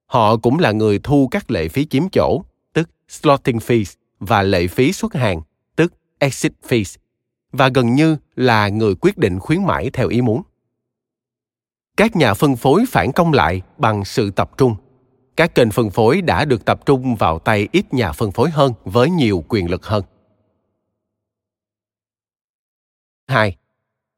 Họ 0.05 0.37
cũng 0.37 0.59
là 0.59 0.71
người 0.71 0.99
thu 1.03 1.27
các 1.31 1.51
lệ 1.51 1.67
phí 1.67 1.85
chiếm 1.85 2.03
chỗ, 2.11 2.43
tức 2.73 2.89
slotting 3.09 3.57
fees 3.57 3.95
và 4.19 4.41
lệ 4.41 4.67
phí 4.67 4.93
xuất 4.93 5.13
hàng, 5.13 5.41
tức 5.75 5.93
exit 6.19 6.53
fees, 6.67 6.97
và 7.51 7.69
gần 7.69 7.95
như 7.95 8.17
là 8.35 8.69
người 8.69 8.95
quyết 8.95 9.17
định 9.17 9.39
khuyến 9.39 9.63
mãi 9.63 9.89
theo 9.93 10.07
ý 10.07 10.21
muốn. 10.21 10.41
Các 11.97 12.15
nhà 12.15 12.33
phân 12.33 12.55
phối 12.55 12.83
phản 12.87 13.11
công 13.11 13.33
lại 13.33 13.61
bằng 13.77 14.05
sự 14.05 14.31
tập 14.31 14.51
trung. 14.57 14.75
Các 15.35 15.55
kênh 15.55 15.71
phân 15.71 15.89
phối 15.89 16.21
đã 16.21 16.45
được 16.45 16.65
tập 16.65 16.85
trung 16.85 17.15
vào 17.15 17.39
tay 17.39 17.67
ít 17.71 17.93
nhà 17.93 18.11
phân 18.11 18.31
phối 18.31 18.49
hơn 18.49 18.73
với 18.83 19.09
nhiều 19.09 19.43
quyền 19.47 19.69
lực 19.69 19.85
hơn. 19.85 20.03
2. 23.27 23.55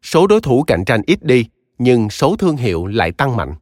Số 0.01 0.27
đối 0.27 0.41
thủ 0.41 0.63
cạnh 0.67 0.85
tranh 0.85 1.01
ít 1.07 1.23
đi, 1.23 1.45
nhưng 1.77 2.09
số 2.09 2.35
thương 2.35 2.57
hiệu 2.57 2.85
lại 2.85 3.11
tăng 3.11 3.35
mạnh. 3.37 3.55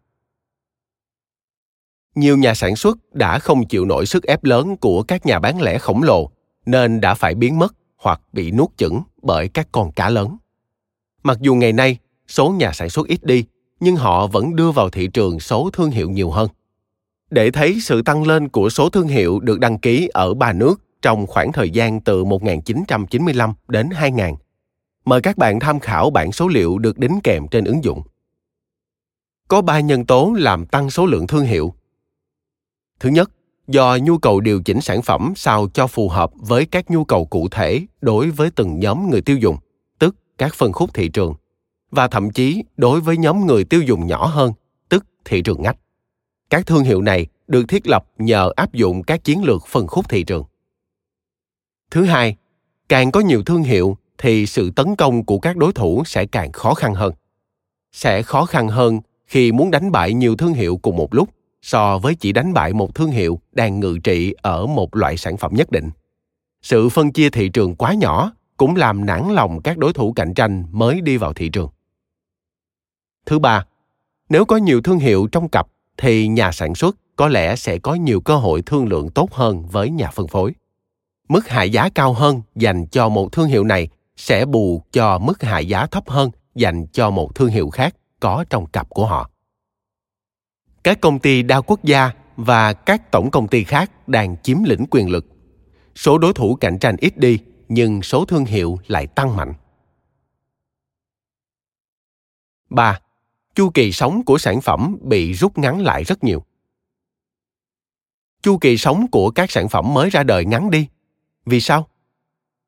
Nhiều 2.15 2.37
nhà 2.37 2.53
sản 2.53 2.75
xuất 2.75 2.97
đã 3.13 3.39
không 3.39 3.67
chịu 3.67 3.85
nổi 3.85 4.05
sức 4.05 4.23
ép 4.23 4.43
lớn 4.43 4.77
của 4.77 5.03
các 5.03 5.25
nhà 5.25 5.39
bán 5.39 5.61
lẻ 5.61 5.77
khổng 5.77 6.03
lồ 6.03 6.31
nên 6.65 7.01
đã 7.01 7.13
phải 7.13 7.35
biến 7.35 7.59
mất 7.59 7.73
hoặc 7.97 8.21
bị 8.33 8.51
nuốt 8.51 8.77
chửng 8.77 9.01
bởi 9.21 9.47
các 9.47 9.67
con 9.71 9.91
cá 9.91 10.09
lớn. 10.09 10.37
Mặc 11.23 11.37
dù 11.41 11.55
ngày 11.55 11.73
nay 11.73 11.97
số 12.27 12.49
nhà 12.49 12.71
sản 12.73 12.89
xuất 12.89 13.07
ít 13.07 13.23
đi, 13.23 13.45
nhưng 13.81 13.95
họ 13.95 14.27
vẫn 14.27 14.55
đưa 14.55 14.71
vào 14.71 14.89
thị 14.89 15.07
trường 15.07 15.39
số 15.39 15.69
thương 15.73 15.91
hiệu 15.91 16.09
nhiều 16.09 16.31
hơn. 16.31 16.49
Để 17.29 17.51
thấy 17.51 17.79
sự 17.81 18.01
tăng 18.01 18.27
lên 18.27 18.49
của 18.49 18.69
số 18.69 18.89
thương 18.89 19.07
hiệu 19.07 19.39
được 19.39 19.59
đăng 19.59 19.79
ký 19.79 20.09
ở 20.13 20.33
ba 20.33 20.53
nước 20.53 20.81
trong 21.01 21.27
khoảng 21.27 21.51
thời 21.51 21.69
gian 21.69 22.01
từ 22.01 22.23
1995 22.23 23.53
đến 23.67 23.89
2000, 23.89 24.35
mời 25.05 25.21
các 25.21 25.37
bạn 25.37 25.59
tham 25.59 25.79
khảo 25.79 26.09
bảng 26.09 26.31
số 26.31 26.47
liệu 26.47 26.77
được 26.77 26.99
đính 26.99 27.19
kèm 27.23 27.47
trên 27.47 27.63
ứng 27.63 27.83
dụng. 27.83 28.01
Có 29.47 29.61
ba 29.61 29.79
nhân 29.79 30.05
tố 30.05 30.33
làm 30.37 30.65
tăng 30.65 30.89
số 30.89 31.05
lượng 31.05 31.27
thương 31.27 31.45
hiệu. 31.45 31.73
Thứ 32.99 33.09
nhất, 33.09 33.31
do 33.67 33.97
nhu 34.01 34.17
cầu 34.17 34.39
điều 34.39 34.61
chỉnh 34.61 34.81
sản 34.81 35.01
phẩm 35.01 35.33
sao 35.35 35.67
cho 35.73 35.87
phù 35.87 36.09
hợp 36.09 36.31
với 36.35 36.65
các 36.65 36.91
nhu 36.91 37.05
cầu 37.05 37.25
cụ 37.25 37.47
thể 37.51 37.85
đối 38.01 38.29
với 38.29 38.49
từng 38.51 38.79
nhóm 38.79 39.09
người 39.09 39.21
tiêu 39.21 39.37
dùng, 39.37 39.57
tức 39.99 40.15
các 40.37 40.55
phân 40.55 40.71
khúc 40.71 40.93
thị 40.93 41.09
trường, 41.09 41.33
và 41.91 42.07
thậm 42.07 42.31
chí 42.31 42.63
đối 42.77 43.01
với 43.01 43.17
nhóm 43.17 43.45
người 43.45 43.63
tiêu 43.63 43.81
dùng 43.81 44.07
nhỏ 44.07 44.25
hơn, 44.25 44.53
tức 44.89 45.05
thị 45.25 45.41
trường 45.41 45.61
ngách. 45.61 45.77
Các 46.49 46.65
thương 46.65 46.83
hiệu 46.83 47.01
này 47.01 47.27
được 47.47 47.63
thiết 47.67 47.87
lập 47.87 48.05
nhờ 48.17 48.51
áp 48.55 48.73
dụng 48.73 49.03
các 49.03 49.23
chiến 49.23 49.43
lược 49.43 49.67
phân 49.67 49.87
khúc 49.87 50.09
thị 50.09 50.23
trường. 50.23 50.43
Thứ 51.91 52.05
hai, 52.05 52.35
càng 52.89 53.11
có 53.11 53.19
nhiều 53.19 53.43
thương 53.43 53.63
hiệu 53.63 53.97
thì 54.17 54.45
sự 54.45 54.71
tấn 54.75 54.95
công 54.95 55.25
của 55.25 55.39
các 55.39 55.57
đối 55.57 55.73
thủ 55.73 56.03
sẽ 56.05 56.25
càng 56.25 56.51
khó 56.51 56.73
khăn 56.73 56.93
hơn. 56.93 57.13
Sẽ 57.91 58.21
khó 58.21 58.45
khăn 58.45 58.67
hơn 58.67 58.99
khi 59.25 59.51
muốn 59.51 59.71
đánh 59.71 59.91
bại 59.91 60.13
nhiều 60.13 60.35
thương 60.35 60.53
hiệu 60.53 60.77
cùng 60.77 60.97
một 60.97 61.13
lúc 61.13 61.29
so 61.61 61.97
với 61.97 62.15
chỉ 62.15 62.31
đánh 62.31 62.53
bại 62.53 62.73
một 62.73 62.95
thương 62.95 63.11
hiệu 63.11 63.39
đang 63.51 63.79
ngự 63.79 63.97
trị 64.03 64.33
ở 64.41 64.65
một 64.65 64.95
loại 64.95 65.17
sản 65.17 65.37
phẩm 65.37 65.53
nhất 65.55 65.71
định. 65.71 65.89
Sự 66.61 66.89
phân 66.89 67.11
chia 67.11 67.29
thị 67.29 67.49
trường 67.49 67.75
quá 67.75 67.93
nhỏ 67.93 68.31
cũng 68.57 68.75
làm 68.75 69.05
nản 69.05 69.33
lòng 69.33 69.61
các 69.61 69.77
đối 69.77 69.93
thủ 69.93 70.13
cạnh 70.13 70.33
tranh 70.33 70.65
mới 70.71 71.01
đi 71.01 71.17
vào 71.17 71.33
thị 71.33 71.49
trường. 71.49 71.69
Thứ 73.25 73.39
ba, 73.39 73.65
nếu 74.29 74.45
có 74.45 74.57
nhiều 74.57 74.81
thương 74.81 74.99
hiệu 74.99 75.27
trong 75.31 75.49
cặp 75.49 75.67
thì 75.97 76.27
nhà 76.27 76.51
sản 76.51 76.75
xuất 76.75 76.95
có 77.15 77.27
lẽ 77.27 77.55
sẽ 77.55 77.77
có 77.77 77.93
nhiều 77.93 78.21
cơ 78.21 78.35
hội 78.35 78.61
thương 78.61 78.87
lượng 78.87 79.09
tốt 79.09 79.31
hơn 79.31 79.65
với 79.65 79.89
nhà 79.89 80.11
phân 80.11 80.27
phối. 80.27 80.53
Mức 81.29 81.47
hạ 81.47 81.63
giá 81.63 81.89
cao 81.89 82.13
hơn 82.13 82.41
dành 82.55 82.85
cho 82.85 83.09
một 83.09 83.31
thương 83.31 83.47
hiệu 83.47 83.63
này 83.63 83.87
sẽ 84.17 84.45
bù 84.45 84.83
cho 84.91 85.17
mức 85.17 85.43
hạ 85.43 85.59
giá 85.59 85.85
thấp 85.85 86.09
hơn 86.09 86.31
dành 86.55 86.85
cho 86.87 87.09
một 87.09 87.35
thương 87.35 87.49
hiệu 87.49 87.69
khác 87.69 87.95
có 88.19 88.45
trong 88.49 88.65
cặp 88.65 88.89
của 88.89 89.05
họ 89.05 89.29
các 90.83 91.01
công 91.01 91.19
ty 91.19 91.43
đa 91.43 91.61
quốc 91.61 91.83
gia 91.83 92.11
và 92.35 92.73
các 92.73 93.11
tổng 93.11 93.31
công 93.31 93.47
ty 93.47 93.63
khác 93.63 94.07
đang 94.07 94.35
chiếm 94.43 94.63
lĩnh 94.63 94.85
quyền 94.91 95.09
lực 95.09 95.25
số 95.95 96.17
đối 96.17 96.33
thủ 96.33 96.55
cạnh 96.55 96.79
tranh 96.79 96.95
ít 96.99 97.17
đi 97.17 97.39
nhưng 97.69 98.01
số 98.01 98.25
thương 98.25 98.45
hiệu 98.45 98.79
lại 98.87 99.07
tăng 99.07 99.35
mạnh 99.35 99.53
3. 102.69 102.99
Chu 103.55 103.69
kỳ 103.69 103.91
sống 103.91 104.25
của 104.25 104.37
sản 104.37 104.61
phẩm 104.61 104.97
bị 105.01 105.33
rút 105.33 105.57
ngắn 105.57 105.81
lại 105.81 106.03
rất 106.03 106.23
nhiều. 106.23 106.43
Chu 108.41 108.57
kỳ 108.57 108.77
sống 108.77 109.07
của 109.11 109.31
các 109.31 109.51
sản 109.51 109.69
phẩm 109.69 109.93
mới 109.93 110.09
ra 110.09 110.23
đời 110.23 110.45
ngắn 110.45 110.71
đi. 110.71 110.87
Vì 111.45 111.61
sao? 111.61 111.87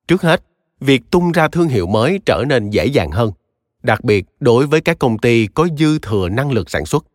Trước 0.08 0.22
hết, 0.22 0.44
việc 0.80 1.02
tung 1.12 1.32
ra 1.32 1.48
thương 1.48 1.68
hiệu 1.68 1.88
mới 1.88 2.20
trở 2.26 2.44
nên 2.48 2.70
dễ 2.70 2.86
dàng 2.86 3.12
hơn, 3.12 3.32
đặc 3.84 4.04
biệt 4.04 4.26
đối 4.40 4.68
với 4.68 4.82
các 4.82 5.00
công 5.00 5.18
ty 5.18 5.48
có 5.48 5.68
dư 5.78 6.00
thừa 6.00 6.30
năng 6.30 6.52
lực 6.52 6.70
sản 6.70 6.86
xuất 6.86 7.06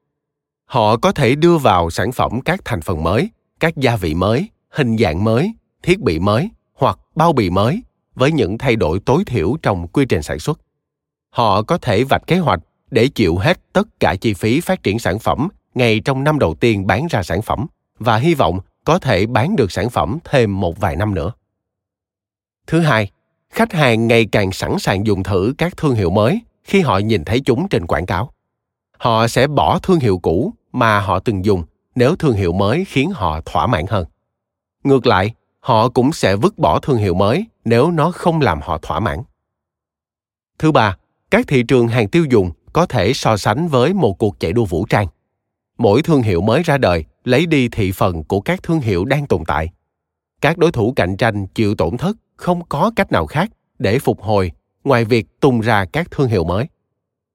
họ 0.64 0.96
có 0.96 1.12
thể 1.12 1.34
đưa 1.34 1.58
vào 1.58 1.90
sản 1.90 2.12
phẩm 2.12 2.40
các 2.40 2.60
thành 2.64 2.80
phần 2.80 3.02
mới 3.02 3.30
các 3.60 3.76
gia 3.76 3.96
vị 3.96 4.14
mới 4.14 4.48
hình 4.70 4.96
dạng 4.98 5.24
mới 5.24 5.52
thiết 5.82 6.00
bị 6.00 6.18
mới 6.18 6.50
hoặc 6.74 6.98
bao 7.14 7.32
bì 7.32 7.50
mới 7.50 7.82
với 8.14 8.32
những 8.32 8.58
thay 8.58 8.76
đổi 8.76 9.00
tối 9.06 9.24
thiểu 9.26 9.56
trong 9.62 9.88
quy 9.88 10.04
trình 10.04 10.22
sản 10.22 10.38
xuất 10.38 10.60
họ 11.30 11.62
có 11.62 11.78
thể 11.78 12.04
vạch 12.04 12.26
kế 12.26 12.38
hoạch 12.38 12.60
để 12.90 13.08
chịu 13.08 13.36
hết 13.36 13.72
tất 13.72 13.88
cả 14.00 14.16
chi 14.20 14.34
phí 14.34 14.60
phát 14.60 14.82
triển 14.82 14.98
sản 14.98 15.18
phẩm 15.18 15.48
ngay 15.74 16.00
trong 16.00 16.24
năm 16.24 16.38
đầu 16.38 16.54
tiên 16.54 16.86
bán 16.86 17.06
ra 17.10 17.22
sản 17.22 17.42
phẩm 17.42 17.66
và 17.98 18.16
hy 18.16 18.34
vọng 18.34 18.60
có 18.84 18.98
thể 18.98 19.26
bán 19.26 19.56
được 19.56 19.72
sản 19.72 19.90
phẩm 19.90 20.18
thêm 20.24 20.60
một 20.60 20.78
vài 20.78 20.96
năm 20.96 21.14
nữa. 21.14 21.32
Thứ 22.66 22.80
hai, 22.80 23.10
khách 23.50 23.72
hàng 23.72 24.08
ngày 24.08 24.26
càng 24.32 24.52
sẵn 24.52 24.78
sàng 24.78 25.06
dùng 25.06 25.22
thử 25.22 25.54
các 25.58 25.76
thương 25.76 25.94
hiệu 25.94 26.10
mới 26.10 26.40
khi 26.64 26.80
họ 26.80 26.98
nhìn 26.98 27.24
thấy 27.24 27.40
chúng 27.40 27.68
trên 27.68 27.86
quảng 27.86 28.06
cáo. 28.06 28.30
Họ 28.98 29.28
sẽ 29.28 29.46
bỏ 29.46 29.78
thương 29.78 30.00
hiệu 30.00 30.18
cũ 30.18 30.52
mà 30.72 31.00
họ 31.00 31.18
từng 31.18 31.44
dùng 31.44 31.62
nếu 31.94 32.16
thương 32.16 32.34
hiệu 32.34 32.52
mới 32.52 32.84
khiến 32.84 33.10
họ 33.10 33.40
thỏa 33.40 33.66
mãn 33.66 33.84
hơn. 33.88 34.06
Ngược 34.84 35.06
lại, 35.06 35.34
họ 35.60 35.88
cũng 35.88 36.12
sẽ 36.12 36.36
vứt 36.36 36.58
bỏ 36.58 36.80
thương 36.80 36.96
hiệu 36.96 37.14
mới 37.14 37.46
nếu 37.64 37.90
nó 37.90 38.10
không 38.10 38.40
làm 38.40 38.60
họ 38.60 38.78
thỏa 38.78 39.00
mãn. 39.00 39.18
Thứ 40.58 40.72
ba, 40.72 40.96
các 41.30 41.46
thị 41.48 41.62
trường 41.62 41.88
hàng 41.88 42.08
tiêu 42.08 42.24
dùng 42.30 42.50
có 42.72 42.86
thể 42.86 43.12
so 43.12 43.36
sánh 43.36 43.68
với 43.68 43.92
một 43.92 44.18
cuộc 44.18 44.40
chạy 44.40 44.52
đua 44.52 44.64
vũ 44.64 44.84
trang. 44.84 45.06
Mỗi 45.78 46.02
thương 46.02 46.22
hiệu 46.22 46.40
mới 46.40 46.62
ra 46.62 46.78
đời 46.78 47.04
lấy 47.24 47.46
đi 47.46 47.68
thị 47.68 47.92
phần 47.92 48.24
của 48.24 48.40
các 48.40 48.62
thương 48.62 48.80
hiệu 48.80 49.04
đang 49.04 49.26
tồn 49.26 49.44
tại. 49.46 49.68
Các 50.40 50.58
đối 50.58 50.72
thủ 50.72 50.92
cạnh 50.96 51.16
tranh 51.16 51.46
chịu 51.46 51.74
tổn 51.74 51.96
thất 51.96 52.16
không 52.36 52.64
có 52.68 52.90
cách 52.96 53.12
nào 53.12 53.26
khác 53.26 53.50
để 53.78 53.98
phục 53.98 54.22
hồi 54.22 54.52
ngoài 54.84 55.04
việc 55.04 55.26
tung 55.40 55.60
ra 55.60 55.84
các 55.84 56.10
thương 56.10 56.28
hiệu 56.28 56.44
mới. 56.44 56.66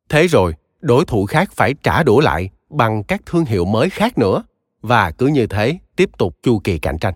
Thế 0.10 0.28
rồi 0.28 0.54
đối 0.82 1.06
thủ 1.06 1.26
khác 1.26 1.52
phải 1.52 1.74
trả 1.84 2.04
đũa 2.04 2.20
lại 2.20 2.50
bằng 2.70 3.04
các 3.04 3.22
thương 3.26 3.46
hiệu 3.46 3.66
mới 3.66 3.90
khác 3.90 4.18
nữa 4.18 4.44
và 4.82 5.12
cứ 5.12 5.28
như 5.28 5.48
thế 5.48 5.78
tiếp 5.96 6.10
tục 6.18 6.38
chu 6.44 6.60
kỳ 6.60 6.80
cạnh 6.80 6.98
tranh. 7.00 7.14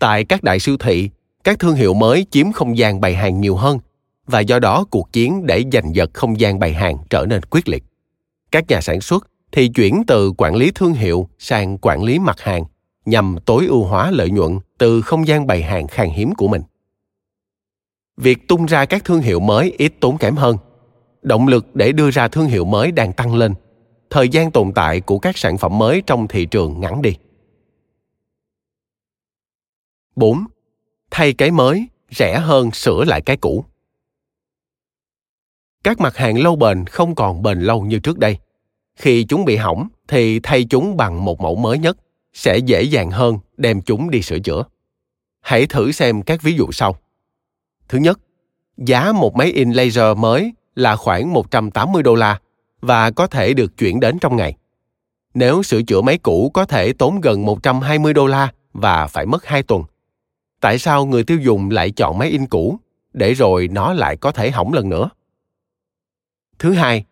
Tại 0.00 0.24
các 0.24 0.42
đại 0.42 0.60
siêu 0.60 0.76
thị, 0.76 1.10
các 1.44 1.58
thương 1.58 1.74
hiệu 1.74 1.94
mới 1.94 2.26
chiếm 2.30 2.52
không 2.52 2.78
gian 2.78 3.00
bày 3.00 3.14
hàng 3.14 3.40
nhiều 3.40 3.56
hơn 3.56 3.78
và 4.26 4.40
do 4.40 4.58
đó 4.58 4.84
cuộc 4.90 5.12
chiến 5.12 5.46
để 5.46 5.64
giành 5.72 5.94
giật 5.94 6.10
không 6.14 6.40
gian 6.40 6.58
bày 6.58 6.72
hàng 6.72 6.98
trở 7.10 7.26
nên 7.28 7.42
quyết 7.50 7.68
liệt. 7.68 7.84
Các 8.50 8.64
nhà 8.68 8.80
sản 8.80 9.00
xuất 9.00 9.30
thì 9.52 9.68
chuyển 9.68 10.02
từ 10.06 10.32
quản 10.36 10.56
lý 10.56 10.70
thương 10.74 10.92
hiệu 10.92 11.28
sang 11.38 11.78
quản 11.78 12.02
lý 12.02 12.18
mặt 12.18 12.40
hàng 12.40 12.64
nhằm 13.04 13.36
tối 13.46 13.66
ưu 13.66 13.84
hóa 13.84 14.10
lợi 14.10 14.30
nhuận 14.30 14.58
từ 14.78 15.02
không 15.02 15.26
gian 15.26 15.46
bày 15.46 15.62
hàng 15.62 15.86
khan 15.86 16.08
hiếm 16.10 16.34
của 16.34 16.48
mình. 16.48 16.62
Việc 18.16 18.48
tung 18.48 18.66
ra 18.66 18.84
các 18.84 19.04
thương 19.04 19.20
hiệu 19.20 19.40
mới 19.40 19.74
ít 19.78 19.92
tốn 20.00 20.18
kém 20.18 20.36
hơn. 20.36 20.56
Động 21.22 21.48
lực 21.48 21.76
để 21.76 21.92
đưa 21.92 22.10
ra 22.10 22.28
thương 22.28 22.46
hiệu 22.46 22.64
mới 22.64 22.92
đang 22.92 23.12
tăng 23.12 23.34
lên 23.34 23.54
thời 24.14 24.28
gian 24.28 24.50
tồn 24.50 24.72
tại 24.74 25.00
của 25.00 25.18
các 25.18 25.38
sản 25.38 25.58
phẩm 25.58 25.78
mới 25.78 26.02
trong 26.06 26.28
thị 26.28 26.46
trường 26.46 26.80
ngắn 26.80 27.02
đi. 27.02 27.16
4. 30.16 30.44
Thay 31.10 31.32
cái 31.32 31.50
mới, 31.50 31.86
rẻ 32.10 32.38
hơn 32.38 32.70
sửa 32.70 33.04
lại 33.04 33.20
cái 33.20 33.36
cũ 33.36 33.64
các 35.84 36.00
mặt 36.00 36.16
hàng 36.16 36.38
lâu 36.38 36.56
bền 36.56 36.86
không 36.86 37.14
còn 37.14 37.42
bền 37.42 37.60
lâu 37.60 37.82
như 37.82 37.98
trước 37.98 38.18
đây 38.18 38.38
khi 38.96 39.24
chúng 39.24 39.44
bị 39.44 39.56
hỏng 39.56 39.88
thì 40.08 40.40
thay 40.42 40.64
chúng 40.64 40.96
bằng 40.96 41.24
một 41.24 41.40
mẫu 41.40 41.56
mới 41.56 41.78
nhất, 41.78 41.96
sẽ 42.32 42.58
dễ 42.58 42.82
dàng 42.82 43.10
hơn 43.10 43.38
đem 43.56 43.82
chúng 43.82 44.10
đi 44.10 44.22
sửa 44.22 44.38
chữa 44.38 44.64
hãy 45.44 45.66
thử 45.66 45.92
xem 45.92 46.22
các 46.22 46.42
ví 46.42 46.54
dụ 46.56 46.72
sau 46.72 46.96
thứ 47.88 47.98
nhất, 47.98 48.20
giá 48.76 49.12
một 49.12 49.36
máy 49.36 49.52
in 49.52 49.72
laser 49.72 50.18
mới 50.18 50.52
là 50.74 50.96
khoảng 50.96 51.32
180 51.32 52.02
đô 52.02 52.14
la 52.14 52.40
và 52.80 53.10
có 53.10 53.26
thể 53.26 53.54
được 53.54 53.78
chuyển 53.78 54.00
đến 54.00 54.18
trong 54.18 54.36
ngày. 54.36 54.56
Nếu 55.34 55.62
sửa 55.62 55.82
chữa 55.82 56.00
máy 56.00 56.18
cũ 56.18 56.50
có 56.54 56.64
thể 56.64 56.92
tốn 56.92 57.20
gần 57.20 57.44
120 57.44 58.12
đô 58.14 58.26
la 58.26 58.52
và 58.72 59.06
phải 59.06 59.26
mất 59.26 59.46
2 59.46 59.62
tuần. 59.62 59.82
Tại 60.60 60.78
sao 60.78 61.06
người 61.06 61.24
tiêu 61.24 61.38
dùng 61.38 61.70
lại 61.70 61.90
chọn 61.90 62.18
máy 62.18 62.28
in 62.28 62.46
cũ 62.46 62.78
để 63.12 63.34
rồi 63.34 63.68
nó 63.68 63.92
lại 63.92 64.16
có 64.16 64.32
thể 64.32 64.50
hỏng 64.50 64.72
lần 64.72 64.88
nữa? 64.88 65.08
Thứ 66.58 66.72
hai, 66.72 67.04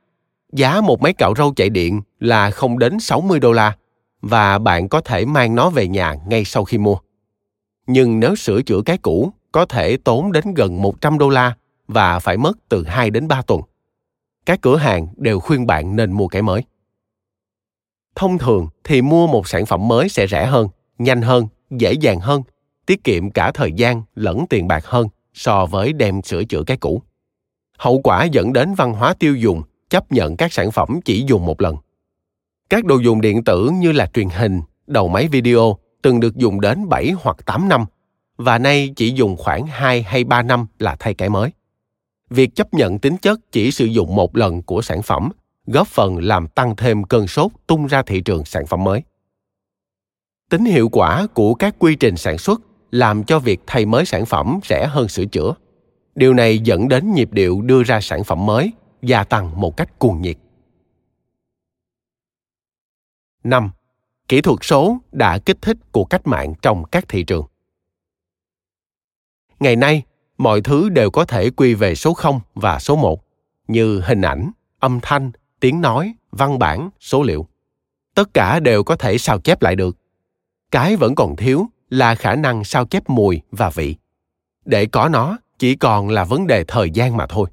giá 0.52 0.80
một 0.80 1.00
máy 1.00 1.12
cạo 1.12 1.34
râu 1.36 1.54
chạy 1.54 1.70
điện 1.70 2.02
là 2.20 2.50
không 2.50 2.78
đến 2.78 3.00
60 3.00 3.40
đô 3.40 3.52
la 3.52 3.76
và 4.22 4.58
bạn 4.58 4.88
có 4.88 5.00
thể 5.00 5.24
mang 5.24 5.54
nó 5.54 5.70
về 5.70 5.88
nhà 5.88 6.14
ngay 6.26 6.44
sau 6.44 6.64
khi 6.64 6.78
mua. 6.78 6.96
Nhưng 7.86 8.20
nếu 8.20 8.36
sửa 8.36 8.62
chữa 8.62 8.80
cái 8.86 8.98
cũ 8.98 9.32
có 9.52 9.64
thể 9.64 9.96
tốn 9.96 10.32
đến 10.32 10.54
gần 10.54 10.82
100 10.82 11.18
đô 11.18 11.28
la 11.28 11.56
và 11.88 12.18
phải 12.18 12.36
mất 12.36 12.58
từ 12.68 12.84
2 12.84 13.10
đến 13.10 13.28
3 13.28 13.42
tuần. 13.42 13.60
Các 14.46 14.58
cửa 14.62 14.76
hàng 14.76 15.06
đều 15.16 15.40
khuyên 15.40 15.66
bạn 15.66 15.96
nên 15.96 16.12
mua 16.12 16.28
cái 16.28 16.42
mới. 16.42 16.64
Thông 18.14 18.38
thường 18.38 18.68
thì 18.84 19.02
mua 19.02 19.26
một 19.26 19.48
sản 19.48 19.66
phẩm 19.66 19.88
mới 19.88 20.08
sẽ 20.08 20.26
rẻ 20.26 20.46
hơn, 20.46 20.68
nhanh 20.98 21.22
hơn, 21.22 21.46
dễ 21.70 21.92
dàng 21.92 22.20
hơn, 22.20 22.42
tiết 22.86 23.04
kiệm 23.04 23.30
cả 23.30 23.52
thời 23.52 23.72
gian 23.72 24.02
lẫn 24.14 24.46
tiền 24.50 24.68
bạc 24.68 24.86
hơn 24.86 25.08
so 25.34 25.66
với 25.66 25.92
đem 25.92 26.22
sửa 26.22 26.44
chữa 26.44 26.62
cái 26.66 26.76
cũ. 26.76 27.02
Hậu 27.82 28.00
quả 28.00 28.24
dẫn 28.24 28.52
đến 28.52 28.74
văn 28.74 28.92
hóa 28.92 29.14
tiêu 29.14 29.36
dùng 29.36 29.62
chấp 29.90 30.12
nhận 30.12 30.36
các 30.36 30.52
sản 30.52 30.70
phẩm 30.70 31.00
chỉ 31.04 31.24
dùng 31.26 31.46
một 31.46 31.60
lần. 31.60 31.76
Các 32.70 32.84
đồ 32.84 32.98
dùng 32.98 33.20
điện 33.20 33.44
tử 33.44 33.70
như 33.74 33.92
là 33.92 34.06
truyền 34.14 34.28
hình, 34.28 34.60
đầu 34.86 35.08
máy 35.08 35.28
video 35.28 35.78
từng 36.02 36.20
được 36.20 36.36
dùng 36.36 36.60
đến 36.60 36.88
7 36.88 37.10
hoặc 37.10 37.36
8 37.46 37.68
năm 37.68 37.84
và 38.36 38.58
nay 38.58 38.92
chỉ 38.96 39.10
dùng 39.10 39.36
khoảng 39.36 39.66
2 39.66 40.02
hay 40.02 40.24
3 40.24 40.42
năm 40.42 40.66
là 40.78 40.96
thay 40.98 41.14
cái 41.14 41.28
mới. 41.28 41.50
Việc 42.30 42.54
chấp 42.54 42.74
nhận 42.74 42.98
tính 42.98 43.16
chất 43.16 43.40
chỉ 43.52 43.70
sử 43.70 43.84
dụng 43.84 44.14
một 44.14 44.36
lần 44.36 44.62
của 44.62 44.82
sản 44.82 45.02
phẩm 45.02 45.28
góp 45.66 45.86
phần 45.86 46.18
làm 46.18 46.48
tăng 46.48 46.76
thêm 46.76 47.04
cơn 47.04 47.26
sốt 47.26 47.52
tung 47.66 47.86
ra 47.86 48.02
thị 48.02 48.20
trường 48.20 48.44
sản 48.44 48.66
phẩm 48.66 48.84
mới. 48.84 49.02
Tính 50.50 50.64
hiệu 50.64 50.88
quả 50.88 51.26
của 51.34 51.54
các 51.54 51.74
quy 51.78 51.94
trình 51.94 52.16
sản 52.16 52.38
xuất 52.38 52.60
làm 52.90 53.24
cho 53.24 53.38
việc 53.38 53.60
thay 53.66 53.86
mới 53.86 54.04
sản 54.04 54.26
phẩm 54.26 54.58
rẻ 54.68 54.86
hơn 54.86 55.08
sửa 55.08 55.24
chữa. 55.24 55.54
Điều 56.14 56.34
này 56.34 56.58
dẫn 56.58 56.88
đến 56.88 57.12
nhịp 57.12 57.32
điệu 57.32 57.62
đưa 57.62 57.82
ra 57.82 58.00
sản 58.00 58.24
phẩm 58.24 58.46
mới 58.46 58.72
gia 59.02 59.24
tăng 59.24 59.60
một 59.60 59.76
cách 59.76 59.98
cuồng 59.98 60.22
nhiệt. 60.22 60.36
5. 63.44 63.70
Kỹ 64.28 64.40
thuật 64.40 64.58
số 64.62 64.98
đã 65.12 65.38
kích 65.38 65.62
thích 65.62 65.76
cuộc 65.92 66.04
cách 66.04 66.26
mạng 66.26 66.54
trong 66.62 66.84
các 66.84 67.04
thị 67.08 67.24
trường 67.24 67.46
ngày 69.62 69.76
nay 69.76 70.02
mọi 70.38 70.60
thứ 70.60 70.88
đều 70.88 71.10
có 71.10 71.24
thể 71.24 71.50
quy 71.50 71.74
về 71.74 71.94
số 71.94 72.14
0 72.14 72.40
và 72.54 72.78
số 72.78 72.96
1, 72.96 73.24
như 73.68 74.00
hình 74.00 74.22
ảnh, 74.22 74.50
âm 74.78 74.98
thanh, 75.02 75.32
tiếng 75.60 75.80
nói, 75.80 76.14
văn 76.30 76.58
bản, 76.58 76.90
số 77.00 77.22
liệu. 77.22 77.48
Tất 78.14 78.34
cả 78.34 78.60
đều 78.60 78.84
có 78.84 78.96
thể 78.96 79.18
sao 79.18 79.38
chép 79.38 79.62
lại 79.62 79.76
được. 79.76 79.96
Cái 80.70 80.96
vẫn 80.96 81.14
còn 81.14 81.36
thiếu 81.36 81.66
là 81.90 82.14
khả 82.14 82.34
năng 82.34 82.64
sao 82.64 82.86
chép 82.86 83.10
mùi 83.10 83.40
và 83.50 83.70
vị. 83.70 83.96
Để 84.64 84.86
có 84.86 85.08
nó 85.08 85.38
chỉ 85.62 85.74
còn 85.74 86.08
là 86.08 86.24
vấn 86.24 86.46
đề 86.46 86.64
thời 86.64 86.90
gian 86.90 87.16
mà 87.16 87.26
thôi. 87.26 87.48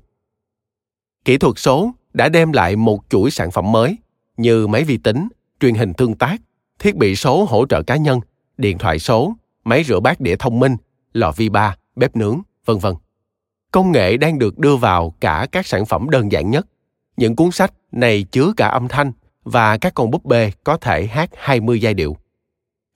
Kỹ 1.26 1.38
thuật 1.38 1.54
số 1.58 1.92
đã 2.14 2.30
đem 2.30 2.52
lại 2.52 2.76
một 2.76 3.00
chuỗi 3.10 3.32
sản 3.32 3.52
phẩm 3.52 3.72
mới 3.72 3.98
như 4.38 4.68
máy 4.68 4.84
vi 4.84 4.98
tính, 4.98 5.28
truyền 5.60 5.76
hình 5.76 5.94
tương 5.94 6.16
tác, 6.16 6.42
thiết 6.80 6.96
bị 6.96 7.16
số 7.16 7.46
hỗ 7.46 7.66
trợ 7.66 7.84
cá 7.84 7.96
nhân, 7.96 8.20
điện 8.58 8.78
thoại 8.78 9.00
số, 9.00 9.34
máy 9.64 9.84
rửa 9.84 10.00
bát 10.00 10.20
đĩa 10.20 10.36
thông 10.36 10.60
minh, 10.60 10.76
lò 11.14 11.32
vi 11.32 11.50
ba, 11.50 11.76
bếp 11.96 12.16
nướng, 12.16 12.42
vân 12.66 12.78
vân. 12.78 12.94
Công 13.72 13.92
nghệ 13.92 14.18
đang 14.18 14.40
được 14.40 14.58
đưa 14.58 14.76
vào 14.76 15.14
cả 15.20 15.48
các 15.52 15.68
sản 15.68 15.86
phẩm 15.86 16.10
đơn 16.10 16.32
giản 16.32 16.52
nhất. 16.52 16.68
Những 17.18 17.36
cuốn 17.36 17.52
sách 17.52 17.74
này 17.92 18.24
chứa 18.24 18.54
cả 18.58 18.68
âm 18.68 18.88
thanh 18.88 19.12
và 19.44 19.78
các 19.78 19.94
con 19.94 20.12
búp 20.12 20.26
bê 20.26 20.52
có 20.64 20.78
thể 20.78 21.06
hát 21.06 21.30
20 21.38 21.82
giai 21.82 21.94
điệu. 21.94 22.18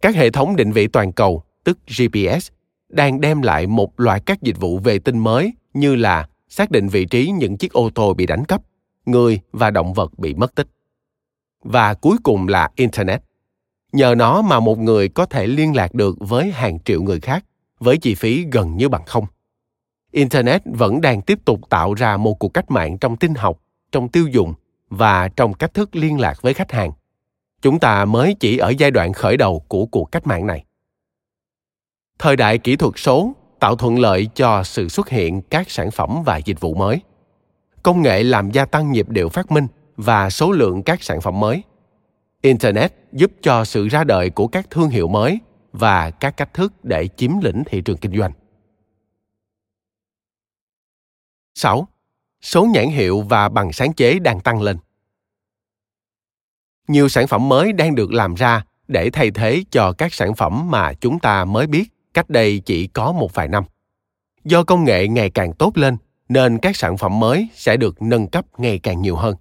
Các 0.02 0.16
hệ 0.16 0.30
thống 0.30 0.56
định 0.56 0.72
vị 0.72 0.88
toàn 0.88 1.12
cầu, 1.12 1.44
tức 1.64 1.78
GPS, 1.88 2.52
đang 2.94 3.22
đem 3.22 3.42
lại 3.42 3.68
một 3.68 4.00
loạt 4.00 4.26
các 4.26 4.42
dịch 4.42 4.60
vụ 4.60 4.78
vệ 4.78 5.00
tinh 5.00 5.20
mới 5.20 5.54
như 5.74 5.96
là 5.96 6.28
xác 6.50 6.72
định 6.72 6.88
vị 6.88 7.06
trí 7.06 7.32
những 7.32 7.58
chiếc 7.58 7.74
ô 7.74 7.90
tô 7.96 8.14
bị 8.14 8.26
đánh 8.26 8.46
cắp, 8.46 8.62
người 9.06 9.40
và 9.52 9.72
động 9.72 9.94
vật 9.94 10.20
bị 10.20 10.34
mất 10.34 10.56
tích. 10.56 10.68
Và 11.64 11.94
cuối 11.94 12.18
cùng 12.24 12.48
là 12.48 12.70
Internet. 12.76 13.24
Nhờ 13.92 14.16
nó 14.18 14.42
mà 14.42 14.60
một 14.60 14.80
người 14.80 15.10
có 15.10 15.26
thể 15.26 15.48
liên 15.48 15.76
lạc 15.76 15.94
được 15.94 16.16
với 16.20 16.52
hàng 16.52 16.80
triệu 16.80 17.04
người 17.04 17.20
khác 17.20 17.46
với 17.80 17.98
chi 17.98 18.16
phí 18.16 18.46
gần 18.52 18.78
như 18.78 18.90
bằng 18.90 19.06
không. 19.06 19.26
Internet 20.12 20.62
vẫn 20.66 21.02
đang 21.02 21.22
tiếp 21.22 21.40
tục 21.46 21.70
tạo 21.70 21.94
ra 21.94 22.18
một 22.18 22.34
cuộc 22.40 22.54
cách 22.54 22.72
mạng 22.72 22.98
trong 22.98 23.18
tin 23.18 23.36
học, 23.36 23.60
trong 23.92 24.10
tiêu 24.10 24.28
dùng 24.28 24.54
và 24.90 25.28
trong 25.28 25.54
cách 25.54 25.74
thức 25.74 25.96
liên 25.96 26.20
lạc 26.20 26.42
với 26.42 26.54
khách 26.54 26.72
hàng. 26.72 26.92
Chúng 27.62 27.80
ta 27.80 28.06
mới 28.06 28.36
chỉ 28.40 28.58
ở 28.58 28.74
giai 28.78 28.92
đoạn 28.92 29.14
khởi 29.14 29.38
đầu 29.38 29.60
của 29.68 29.86
cuộc 29.86 30.06
cách 30.12 30.28
mạng 30.28 30.48
này. 30.48 30.66
Thời 32.20 32.36
đại 32.36 32.58
kỹ 32.58 32.76
thuật 32.76 32.94
số 32.98 33.34
tạo 33.60 33.76
thuận 33.76 34.00
lợi 34.00 34.30
cho 34.36 34.64
sự 34.64 34.90
xuất 34.90 35.10
hiện 35.10 35.42
các 35.42 35.72
sản 35.72 35.92
phẩm 35.92 36.24
và 36.26 36.38
dịch 36.38 36.60
vụ 36.60 36.74
mới. 36.74 37.02
Công 37.84 38.02
nghệ 38.02 38.24
làm 38.24 38.52
gia 38.52 38.66
tăng 38.66 38.92
nhịp 38.92 39.10
điệu 39.10 39.30
phát 39.30 39.52
minh 39.52 39.68
và 39.98 40.30
số 40.30 40.52
lượng 40.52 40.84
các 40.84 41.04
sản 41.04 41.22
phẩm 41.22 41.40
mới. 41.40 41.64
Internet 42.42 42.94
giúp 43.12 43.32
cho 43.42 43.66
sự 43.66 43.88
ra 43.88 44.04
đời 44.04 44.30
của 44.30 44.48
các 44.48 44.70
thương 44.70 44.90
hiệu 44.90 45.08
mới 45.08 45.40
và 45.74 46.12
các 46.12 46.38
cách 46.38 46.54
thức 46.54 46.74
để 46.86 47.08
chiếm 47.18 47.32
lĩnh 47.42 47.64
thị 47.66 47.82
trường 47.82 47.98
kinh 47.98 48.18
doanh. 48.18 48.32
6. 51.56 51.88
Số 52.42 52.66
nhãn 52.66 52.88
hiệu 52.88 53.22
và 53.22 53.50
bằng 53.50 53.74
sáng 53.74 53.94
chế 53.94 54.20
đang 54.20 54.40
tăng 54.40 54.62
lên. 54.62 54.78
Nhiều 56.88 57.10
sản 57.10 57.28
phẩm 57.28 57.50
mới 57.50 57.74
đang 57.74 57.96
được 57.96 58.12
làm 58.12 58.34
ra 58.34 58.66
để 58.88 59.10
thay 59.10 59.32
thế 59.32 59.64
cho 59.72 59.94
các 59.98 60.14
sản 60.14 60.36
phẩm 60.36 60.72
mà 60.72 60.94
chúng 60.94 61.20
ta 61.20 61.46
mới 61.46 61.68
biết 61.68 61.90
cách 62.14 62.30
đây 62.30 62.60
chỉ 62.66 62.88
có 62.88 63.12
một 63.12 63.34
vài 63.34 63.48
năm. 63.48 63.64
Do 64.44 64.64
công 64.64 64.84
nghệ 64.84 65.08
ngày 65.08 65.30
càng 65.30 65.54
tốt 65.54 65.78
lên, 65.78 65.98
nên 66.30 66.58
các 66.58 66.76
sản 66.76 66.98
phẩm 66.98 67.20
mới 67.20 67.48
sẽ 67.54 67.78
được 67.78 68.02
nâng 68.02 68.28
cấp 68.28 68.46
ngày 68.58 68.80
càng 68.80 69.02
nhiều 69.02 69.16
hơn. 69.16 69.36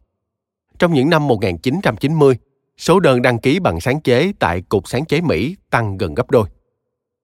Trong 0.78 0.92
những 0.92 1.10
năm 1.10 1.28
1990, 1.28 2.36
số 2.78 3.00
đơn 3.00 3.22
đăng 3.22 3.38
ký 3.38 3.58
bằng 3.60 3.80
sáng 3.80 4.00
chế 4.00 4.32
tại 4.38 4.62
Cục 4.62 4.88
Sáng 4.88 5.04
chế 5.04 5.20
Mỹ 5.20 5.56
tăng 5.70 5.98
gần 5.98 6.14
gấp 6.14 6.30
đôi. 6.30 6.48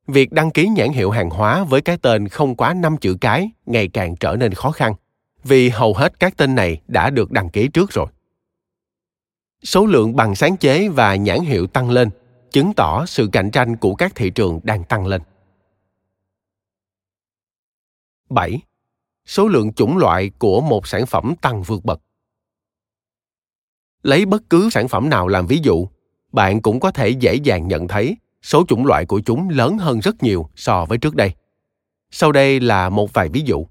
Việc 0.07 0.33
đăng 0.33 0.51
ký 0.51 0.69
nhãn 0.69 0.89
hiệu 0.89 1.11
hàng 1.11 1.31
hóa 1.31 1.65
với 1.65 1.81
cái 1.81 1.99
tên 2.03 2.29
không 2.29 2.57
quá 2.57 2.75
5 2.75 2.97
chữ 2.97 3.17
cái 3.21 3.51
ngày 3.67 3.89
càng 3.89 4.17
trở 4.17 4.37
nên 4.37 4.55
khó 4.55 4.71
khăn, 4.71 4.95
vì 5.45 5.69
hầu 5.69 5.95
hết 5.95 6.21
các 6.21 6.37
tên 6.37 6.55
này 6.55 6.81
đã 6.89 7.11
được 7.11 7.31
đăng 7.31 7.49
ký 7.49 7.69
trước 7.69 7.91
rồi. 7.91 8.07
Số 9.63 9.87
lượng 9.87 10.17
bằng 10.17 10.35
sáng 10.35 10.57
chế 10.57 10.89
và 10.89 11.17
nhãn 11.17 11.41
hiệu 11.41 11.67
tăng 11.67 11.91
lên, 11.91 12.11
chứng 12.51 12.73
tỏ 12.77 13.07
sự 13.07 13.29
cạnh 13.33 13.51
tranh 13.51 13.77
của 13.77 13.95
các 13.95 14.15
thị 14.15 14.31
trường 14.31 14.61
đang 14.63 14.85
tăng 14.85 15.07
lên. 15.07 15.23
7. 18.31 18.61
Số 19.27 19.49
lượng 19.49 19.73
chủng 19.73 19.97
loại 19.97 20.31
của 20.39 20.61
một 20.61 20.87
sản 20.87 21.07
phẩm 21.07 21.35
tăng 21.41 21.63
vượt 21.63 21.85
bậc 21.85 22.01
lấy 24.03 24.27
bất 24.27 24.43
cứ 24.51 24.71
sản 24.71 24.89
phẩm 24.89 25.11
nào 25.11 25.29
làm 25.29 25.47
ví 25.47 25.61
dụ, 25.63 25.89
bạn 26.33 26.63
cũng 26.63 26.81
có 26.81 26.91
thể 26.91 27.09
dễ 27.09 27.35
dàng 27.35 27.69
nhận 27.69 27.89
thấy 27.89 28.17
số 28.43 28.65
chủng 28.69 28.87
loại 28.87 29.07
của 29.07 29.21
chúng 29.21 29.49
lớn 29.49 29.79
hơn 29.79 30.01
rất 30.01 30.23
nhiều 30.23 30.49
so 30.57 30.85
với 30.85 30.99
trước 30.99 31.15
đây 31.15 31.35
sau 32.11 32.33
đây 32.33 32.61
là 32.61 32.89
một 32.89 33.13
vài 33.13 33.29
ví 33.29 33.41
dụ 33.41 33.67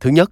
thứ 0.00 0.10
nhất, 0.10 0.30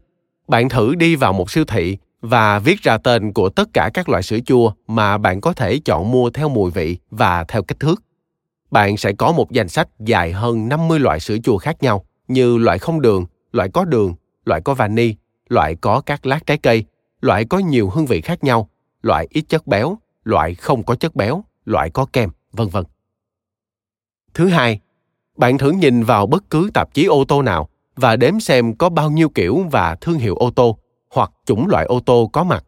bạn 0.48 0.68
thử 0.68 0.94
đi 0.94 1.16
vào 1.16 1.32
một 1.32 1.50
siêu 1.50 1.64
thị 1.64 1.98
và 2.20 2.58
viết 2.58 2.82
ra 2.82 2.98
tên 2.98 3.32
của 3.32 3.48
tất 3.48 3.68
cả 3.72 3.90
các 3.94 4.08
loại 4.08 4.22
sữa 4.22 4.38
chua 4.46 4.72
mà 4.86 5.18
bạn 5.18 5.40
có 5.40 5.52
thể 5.52 5.80
chọn 5.84 6.10
mua 6.10 6.30
theo 6.30 6.48
mùi 6.48 6.70
vị 6.70 6.98
và 7.10 7.44
theo 7.44 7.62
kích 7.62 7.80
thước. 7.80 8.02
Bạn 8.70 8.96
sẽ 8.96 9.12
có 9.12 9.32
một 9.32 9.50
danh 9.50 9.68
sách 9.68 9.88
dài 9.98 10.32
hơn 10.32 10.68
50 10.68 10.98
loại 10.98 11.20
sữa 11.20 11.36
chua 11.44 11.58
khác 11.58 11.82
nhau 11.82 12.04
như 12.28 12.58
loại 12.58 12.78
không 12.78 13.00
đường, 13.00 13.26
loại 13.52 13.68
có 13.68 13.84
đường, 13.84 14.14
loại 14.44 14.60
có 14.60 14.74
vani, 14.74 15.14
loại 15.48 15.74
có 15.74 16.00
các 16.00 16.26
lát 16.26 16.46
trái 16.46 16.58
cây, 16.58 16.84
loại 17.20 17.44
có 17.44 17.58
nhiều 17.58 17.90
hương 17.90 18.06
vị 18.06 18.20
khác 18.20 18.44
nhau 18.44 18.68
loại 19.02 19.26
ít 19.30 19.44
chất 19.48 19.66
béo, 19.66 19.98
loại 20.24 20.54
không 20.54 20.82
có 20.82 20.94
chất 20.94 21.16
béo, 21.16 21.44
loại 21.64 21.90
có 21.90 22.06
kem, 22.12 22.30
vân 22.52 22.68
vân. 22.68 22.84
Thứ 24.34 24.48
hai, 24.48 24.80
bạn 25.36 25.58
thử 25.58 25.70
nhìn 25.70 26.02
vào 26.02 26.26
bất 26.26 26.50
cứ 26.50 26.70
tạp 26.74 26.94
chí 26.94 27.04
ô 27.04 27.24
tô 27.24 27.42
nào 27.42 27.68
và 27.96 28.16
đếm 28.16 28.40
xem 28.40 28.76
có 28.76 28.88
bao 28.88 29.10
nhiêu 29.10 29.28
kiểu 29.28 29.66
và 29.70 29.94
thương 29.94 30.18
hiệu 30.18 30.36
ô 30.36 30.50
tô 30.50 30.78
hoặc 31.10 31.30
chủng 31.44 31.68
loại 31.68 31.84
ô 31.84 32.00
tô 32.00 32.30
có 32.32 32.44
mặt. 32.44 32.64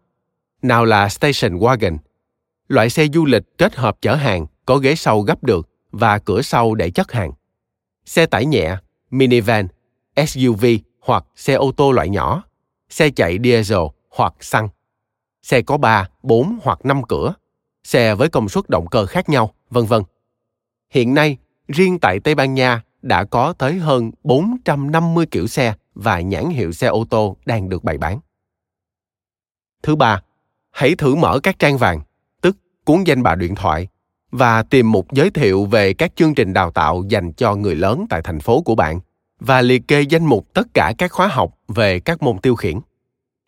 Nào 0.62 0.84
là 0.84 1.08
station 1.08 1.58
wagon, 1.58 1.96
loại 2.68 2.90
xe 2.90 3.06
du 3.14 3.24
lịch 3.24 3.58
kết 3.58 3.74
hợp 3.74 3.96
chở 4.00 4.14
hàng 4.14 4.46
có 4.66 4.76
ghế 4.76 4.94
sau 4.94 5.20
gấp 5.20 5.42
được 5.44 5.68
và 5.92 6.18
cửa 6.18 6.42
sau 6.42 6.74
để 6.74 6.90
chất 6.90 7.12
hàng. 7.12 7.32
Xe 8.04 8.26
tải 8.26 8.46
nhẹ, 8.46 8.76
minivan, 9.18 9.68
SUV 10.26 10.64
hoặc 11.00 11.24
xe 11.36 11.54
ô 11.54 11.72
tô 11.72 11.92
loại 11.92 12.08
nhỏ, 12.08 12.44
xe 12.88 13.10
chạy 13.10 13.38
diesel 13.44 13.78
hoặc 14.10 14.34
xăng, 14.40 14.68
xe 15.42 15.62
có 15.62 15.76
3, 15.76 16.08
4 16.22 16.58
hoặc 16.62 16.84
5 16.84 17.02
cửa, 17.02 17.34
xe 17.84 18.14
với 18.14 18.28
công 18.28 18.48
suất 18.48 18.68
động 18.68 18.86
cơ 18.90 19.06
khác 19.06 19.28
nhau, 19.28 19.54
vân 19.70 19.84
vân. 19.84 20.02
Hiện 20.90 21.14
nay, 21.14 21.36
riêng 21.68 21.98
tại 21.98 22.20
Tây 22.20 22.34
Ban 22.34 22.54
Nha 22.54 22.82
đã 23.02 23.24
có 23.24 23.52
tới 23.52 23.74
hơn 23.74 24.10
450 24.24 25.26
kiểu 25.30 25.46
xe 25.46 25.74
và 25.94 26.20
nhãn 26.20 26.50
hiệu 26.50 26.72
xe 26.72 26.86
ô 26.86 27.04
tô 27.10 27.36
đang 27.46 27.68
được 27.68 27.84
bày 27.84 27.98
bán. 27.98 28.20
Thứ 29.82 29.96
ba, 29.96 30.22
hãy 30.70 30.94
thử 30.94 31.14
mở 31.14 31.40
các 31.42 31.58
trang 31.58 31.78
vàng, 31.78 32.00
tức 32.40 32.56
cuốn 32.84 33.04
danh 33.04 33.22
bạ 33.22 33.34
điện 33.34 33.54
thoại 33.54 33.88
và 34.36 34.62
tìm 34.62 34.92
một 34.92 35.12
giới 35.12 35.30
thiệu 35.30 35.64
về 35.64 35.92
các 35.92 36.12
chương 36.16 36.34
trình 36.34 36.52
đào 36.52 36.70
tạo 36.70 37.02
dành 37.08 37.32
cho 37.32 37.54
người 37.54 37.74
lớn 37.74 38.06
tại 38.10 38.20
thành 38.24 38.40
phố 38.40 38.62
của 38.62 38.74
bạn 38.74 39.00
và 39.40 39.60
liệt 39.62 39.88
kê 39.88 40.00
danh 40.00 40.26
mục 40.26 40.46
tất 40.54 40.66
cả 40.74 40.92
các 40.98 41.12
khóa 41.12 41.26
học 41.26 41.54
về 41.68 42.00
các 42.00 42.22
môn 42.22 42.38
tiêu 42.38 42.54
khiển. 42.54 42.78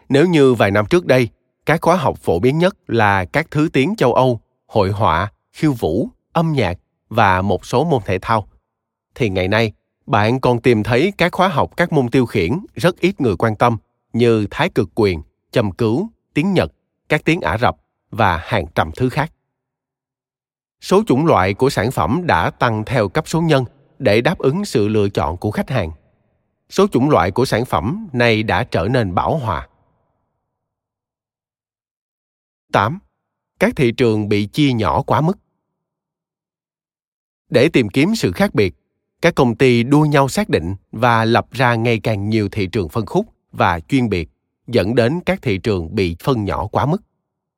Nếu 0.09 0.27
như 0.27 0.55
vài 0.55 0.70
năm 0.70 0.87
trước 0.90 1.07
đây, 1.07 1.29
các 1.66 1.81
khóa 1.83 1.96
học 1.96 2.18
phổ 2.18 2.38
biến 2.38 2.59
nhất 2.59 2.77
là 2.87 3.25
các 3.25 3.46
thứ 3.51 3.68
tiếng 3.72 3.96
châu 3.96 4.14
Âu, 4.14 4.40
hội 4.66 4.90
họa, 4.90 5.33
khiêu 5.53 5.72
vũ, 5.72 6.09
âm 6.33 6.53
nhạc 6.53 6.79
và 7.09 7.42
một 7.42 7.66
số 7.66 7.85
môn 7.85 8.03
thể 8.05 8.18
thao, 8.22 8.49
thì 9.14 9.29
ngày 9.29 9.49
nay 9.49 9.72
bạn 10.07 10.40
còn 10.40 10.61
tìm 10.61 10.83
thấy 10.83 11.12
các 11.18 11.33
khóa 11.33 11.49
học 11.49 11.70
các 11.77 11.92
môn 11.92 12.09
tiêu 12.09 12.27
khiển 12.27 12.53
rất 12.75 13.01
ít 13.01 13.20
người 13.20 13.37
quan 13.37 13.57
tâm 13.57 13.77
như 14.12 14.46
thái 14.51 14.68
cực 14.68 14.88
quyền, 14.94 15.22
châm 15.51 15.70
cứu, 15.70 16.09
tiếng 16.35 16.53
Nhật, 16.53 16.72
các 17.09 17.25
tiếng 17.25 17.40
Ả 17.40 17.59
Rập 17.59 17.77
và 18.11 18.37
hàng 18.37 18.66
trăm 18.75 18.90
thứ 18.96 19.09
khác. 19.09 19.33
Số 20.87 21.03
chủng 21.07 21.27
loại 21.27 21.55
của 21.55 21.70
sản 21.70 21.90
phẩm 21.90 22.20
đã 22.27 22.51
tăng 22.51 22.85
theo 22.85 23.09
cấp 23.09 23.29
số 23.29 23.40
nhân 23.40 23.64
để 23.99 24.20
đáp 24.20 24.38
ứng 24.38 24.64
sự 24.64 24.88
lựa 24.88 25.09
chọn 25.09 25.37
của 25.37 25.51
khách 25.51 25.70
hàng. 25.70 25.90
Số 26.68 26.87
chủng 26.87 27.11
loại 27.11 27.31
của 27.31 27.44
sản 27.44 27.64
phẩm 27.64 28.09
này 28.12 28.42
đã 28.42 28.64
trở 28.64 28.88
nên 28.90 29.14
bảo 29.14 29.38
hòa. 29.38 29.68
8. 32.72 32.99
Các 33.61 33.77
thị 33.77 33.92
trường 33.92 34.29
bị 34.29 34.46
chia 34.46 34.72
nhỏ 34.72 35.03
quá 35.03 35.20
mức. 35.20 35.38
Để 37.51 37.68
tìm 37.68 37.88
kiếm 37.88 38.14
sự 38.14 38.33
khác 38.33 38.55
biệt, 38.55 38.75
các 39.22 39.35
công 39.35 39.57
ty 39.57 39.83
đua 39.83 40.05
nhau 40.05 40.29
xác 40.29 40.49
định 40.49 40.75
và 40.92 41.25
lập 41.25 41.46
ra 41.53 41.75
ngày 41.75 42.01
càng 42.01 42.29
nhiều 42.29 42.49
thị 42.53 42.66
trường 42.66 42.88
phân 42.88 43.07
khúc 43.07 43.27
và 43.53 43.81
chuyên 43.81 44.09
biệt 44.09 44.29
dẫn 44.66 44.94
đến 44.94 45.20
các 45.27 45.42
thị 45.42 45.59
trường 45.59 45.94
bị 45.94 46.16
phân 46.20 46.44
nhỏ 46.44 46.66
quá 46.66 46.87
mức 46.87 47.03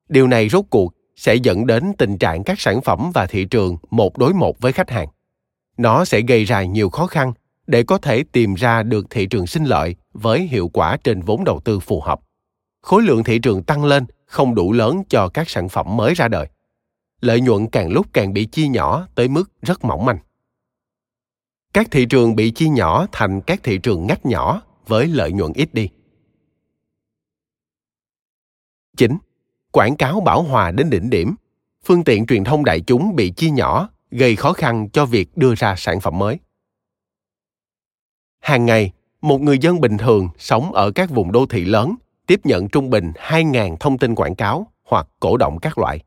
điều 0.09 0.27
này 0.27 0.49
rốt 0.49 0.64
cuộc 0.71 0.95
sẽ 1.18 1.35
dẫn 1.35 1.66
đến 1.66 1.92
tình 1.98 2.18
trạng 2.18 2.44
các 2.44 2.61
sản 2.61 2.83
phẩm 2.83 3.11
và 3.14 3.26
thị 3.26 3.44
trường 3.44 3.76
một 3.90 4.18
đối 4.18 4.35
một 4.35 4.61
với 4.61 4.72
khách 4.72 4.90
hàng 4.90 5.09
nó 5.76 6.04
sẽ 6.04 6.20
gây 6.20 6.44
ra 6.44 6.62
nhiều 6.62 6.90
khó 6.90 7.07
khăn 7.07 7.33
để 7.66 7.83
có 7.83 7.98
thể 7.98 8.24
tìm 8.33 8.54
ra 8.54 8.83
được 8.83 9.07
thị 9.11 9.26
trường 9.26 9.46
sinh 9.46 9.64
lợi 9.64 9.96
với 10.12 10.42
hiệu 10.42 10.68
quả 10.68 10.96
trên 11.04 11.20
vốn 11.20 11.44
đầu 11.44 11.61
tư 11.61 11.81
phù 11.81 12.00
hợp 12.00 12.20
khối 12.83 13.02
lượng 13.02 13.24
thị 13.24 13.38
trường 13.38 13.62
tăng 13.62 13.85
lên 13.85 14.07
không 14.26 14.54
đủ 14.54 14.72
lớn 14.72 15.02
cho 15.09 15.28
các 15.28 15.50
sản 15.50 15.68
phẩm 15.68 15.96
mới 15.96 16.14
ra 16.14 16.28
đời 16.28 16.46
lợi 17.20 17.40
nhuận 17.40 17.66
càng 17.66 17.92
lúc 17.92 18.07
càng 18.12 18.33
bị 18.33 18.46
chia 18.46 18.68
nhỏ 18.68 19.07
tới 19.14 19.28
mức 19.28 19.50
rất 19.62 19.85
mỏng 19.85 20.04
manh 20.04 20.18
các 21.74 21.88
thị 21.90 22.07
trường 22.07 22.37
bị 22.37 22.50
chia 22.50 22.68
nhỏ 22.68 23.07
thành 23.12 23.40
các 23.40 23.61
thị 23.62 23.78
trường 23.78 24.07
ngách 24.07 24.26
nhỏ 24.26 24.62
với 24.87 25.07
lợi 25.07 25.33
nhuận 25.33 25.52
ít 25.52 25.74
đi. 25.74 25.88
9. 28.96 29.18
Quảng 29.72 29.96
cáo 29.96 30.20
bảo 30.20 30.42
hòa 30.42 30.70
đến 30.70 30.90
đỉnh 30.90 31.11
điểm. 31.11 31.35
Phương 31.85 32.04
tiện 32.04 32.26
truyền 32.26 32.44
thông 32.44 32.64
đại 32.64 32.81
chúng 32.81 33.16
bị 33.16 33.31
chia 33.31 33.50
nhỏ, 33.50 33.88
gây 34.11 34.37
khó 34.37 34.52
khăn 34.52 34.88
cho 34.92 35.07
việc 35.07 35.37
đưa 35.37 35.54
ra 35.54 35.74
sản 35.76 36.00
phẩm 36.00 36.18
mới. 36.18 36.38
Hàng 38.40 38.66
ngày, 38.66 38.92
một 39.20 39.40
người 39.40 39.59
dân 39.59 39.81
bình 39.81 39.98
thường 39.98 40.28
sống 40.38 40.72
ở 40.72 40.90
các 40.90 41.11
vùng 41.11 41.33
đô 41.33 41.46
thị 41.46 41.64
lớn 41.64 41.94
tiếp 42.26 42.40
nhận 42.44 42.68
trung 42.68 42.90
bình 42.90 43.12
2.000 43.16 43.76
thông 43.76 43.98
tin 43.98 44.14
quảng 44.14 44.35
cáo 44.35 44.66
hoặc 44.85 45.09
cổ 45.20 45.37
động 45.37 45.59
các 45.62 45.78
loại. 45.78 46.00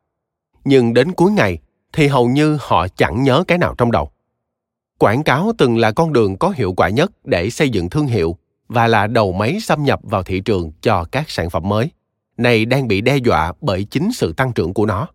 Nhưng 0.65 0.93
đến 0.93 1.12
cuối 1.12 1.32
ngày 1.32 1.58
thì 1.93 2.08
hầu 2.08 2.28
như 2.28 2.58
họ 2.62 2.88
chẳng 2.88 3.24
nhớ 3.24 3.43
cái 3.47 3.58
nào 3.58 3.76
trong 3.78 3.91
đầu 3.91 4.12
quảng 5.02 5.24
cáo 5.24 5.52
từng 5.58 5.78
là 5.78 5.91
con 5.91 6.13
đường 6.13 6.38
có 6.38 6.54
hiệu 6.56 6.74
quả 6.74 6.89
nhất 6.89 7.12
để 7.24 7.50
xây 7.50 7.69
dựng 7.69 7.89
thương 7.89 8.08
hiệu 8.08 8.38
và 8.67 8.88
là 8.88 9.08
đầu 9.08 9.34
máy 9.34 9.60
xâm 9.62 9.84
nhập 9.84 10.00
vào 10.04 10.24
thị 10.24 10.39
trường 10.39 10.71
cho 10.82 11.06
các 11.12 11.30
sản 11.30 11.50
phẩm 11.50 11.69
mới 11.69 11.91
này 12.42 12.66
đang 12.66 12.88
bị 12.88 13.02
đe 13.02 13.18
dọa 13.18 13.54
bởi 13.62 13.84
chính 13.84 14.12
sự 14.14 14.34
tăng 14.34 14.54
trưởng 14.54 14.74
của 14.74 14.86
nó 14.86 15.08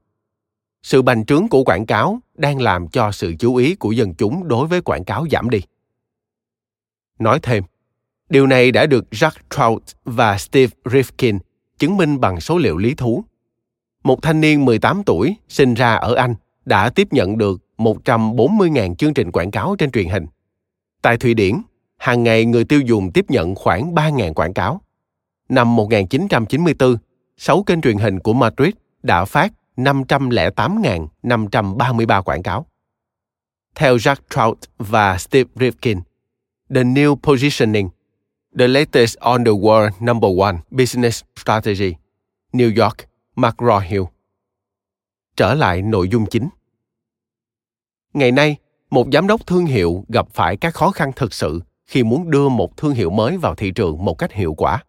sự 0.82 1.02
bành 1.02 1.24
trướng 1.24 1.48
của 1.48 1.64
quảng 1.64 1.86
cáo 1.86 2.20
đang 2.34 2.60
làm 2.60 2.88
cho 2.88 3.12
sự 3.12 3.34
chú 3.38 3.56
ý 3.56 3.74
của 3.74 3.92
dân 3.92 4.14
chúng 4.14 4.48
đối 4.48 4.66
với 4.66 4.80
quảng 4.80 5.04
cáo 5.04 5.26
giảm 5.30 5.50
đi 5.50 5.60
nói 7.18 7.38
thêm 7.42 7.64
điều 8.28 8.46
này 8.46 8.70
đã 8.70 8.86
được 8.86 9.04
Jack 9.10 9.30
Trout 9.50 9.82
và 10.04 10.38
Steve 10.38 10.72
Rifkin 10.84 11.38
chứng 11.78 11.96
minh 11.96 12.20
bằng 12.20 12.40
số 12.40 12.58
liệu 12.58 12.76
lý 12.76 12.94
thú. 12.94 13.24
Một 14.04 14.22
thanh 14.22 14.40
niên 14.40 14.64
18 14.64 15.02
tuổi 15.06 15.36
sinh 15.48 15.74
ra 15.74 15.94
ở 15.94 16.14
Anh 16.14 16.34
đã 16.64 16.90
tiếp 16.90 17.08
nhận 17.10 17.38
được 17.38 17.62
140.000 17.78 18.94
chương 18.94 19.14
trình 19.14 19.32
quảng 19.32 19.50
cáo 19.50 19.76
trên 19.78 19.90
truyền 19.90 20.08
hình. 20.08 20.26
Tại 21.02 21.16
Thụy 21.16 21.34
Điển, 21.34 21.54
hàng 21.98 22.22
ngày 22.22 22.44
người 22.44 22.64
tiêu 22.64 22.80
dùng 22.80 23.12
tiếp 23.12 23.24
nhận 23.28 23.54
khoảng 23.54 23.94
3.000 23.94 24.32
quảng 24.32 24.54
cáo. 24.54 24.80
Năm 25.48 25.76
1994, 25.76 26.96
6 27.36 27.62
kênh 27.62 27.80
truyền 27.80 27.98
hình 27.98 28.20
của 28.20 28.32
Madrid 28.32 28.74
đã 29.02 29.24
phát 29.24 29.52
508.533 29.76 32.22
quảng 32.22 32.42
cáo. 32.42 32.66
Theo 33.74 33.96
Jack 33.96 34.16
Trout 34.30 34.58
và 34.78 35.18
Steve 35.18 35.50
Rifkin, 35.54 36.00
The 36.74 36.84
New 36.84 37.16
Positioning, 37.16 37.88
The 38.58 38.68
Latest 38.68 39.16
on 39.16 39.44
the 39.44 39.52
World 39.52 39.90
Number 40.00 40.30
One 40.40 40.56
Business 40.70 41.24
Strategy, 41.36 41.94
New 42.52 42.84
York, 42.84 42.96
McGraw-Hill. 43.36 44.06
Trở 45.36 45.54
lại 45.54 45.82
nội 45.82 46.08
dung 46.08 46.26
chính 46.26 46.48
ngày 48.16 48.32
nay 48.32 48.56
một 48.90 49.06
giám 49.12 49.26
đốc 49.26 49.46
thương 49.46 49.66
hiệu 49.66 50.04
gặp 50.08 50.26
phải 50.32 50.56
các 50.56 50.74
khó 50.74 50.90
khăn 50.90 51.12
thực 51.16 51.34
sự 51.34 51.60
khi 51.86 52.04
muốn 52.04 52.30
đưa 52.30 52.48
một 52.48 52.76
thương 52.76 52.92
hiệu 52.92 53.10
mới 53.10 53.36
vào 53.36 53.54
thị 53.54 53.70
trường 53.70 54.04
một 54.04 54.14
cách 54.14 54.32
hiệu 54.32 54.54
quả 54.54 54.84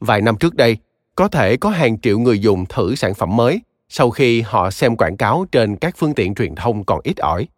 vài 0.00 0.20
năm 0.20 0.36
trước 0.36 0.54
đây 0.54 0.76
có 1.20 1.28
thể 1.28 1.56
có 1.56 1.70
hàng 1.70 2.00
triệu 2.00 2.18
người 2.18 2.38
dùng 2.38 2.66
thử 2.66 2.94
sản 2.94 3.14
phẩm 3.14 3.36
mới 3.36 3.60
sau 3.88 4.10
khi 4.10 4.40
họ 4.40 4.70
xem 4.70 4.96
quảng 4.96 5.16
cáo 5.16 5.46
trên 5.52 5.76
các 5.76 5.94
phương 5.96 6.14
tiện 6.14 6.34
truyền 6.34 6.54
thông 6.54 6.84
còn 6.84 7.00
ít 7.04 7.16
ỏi. 7.16 7.48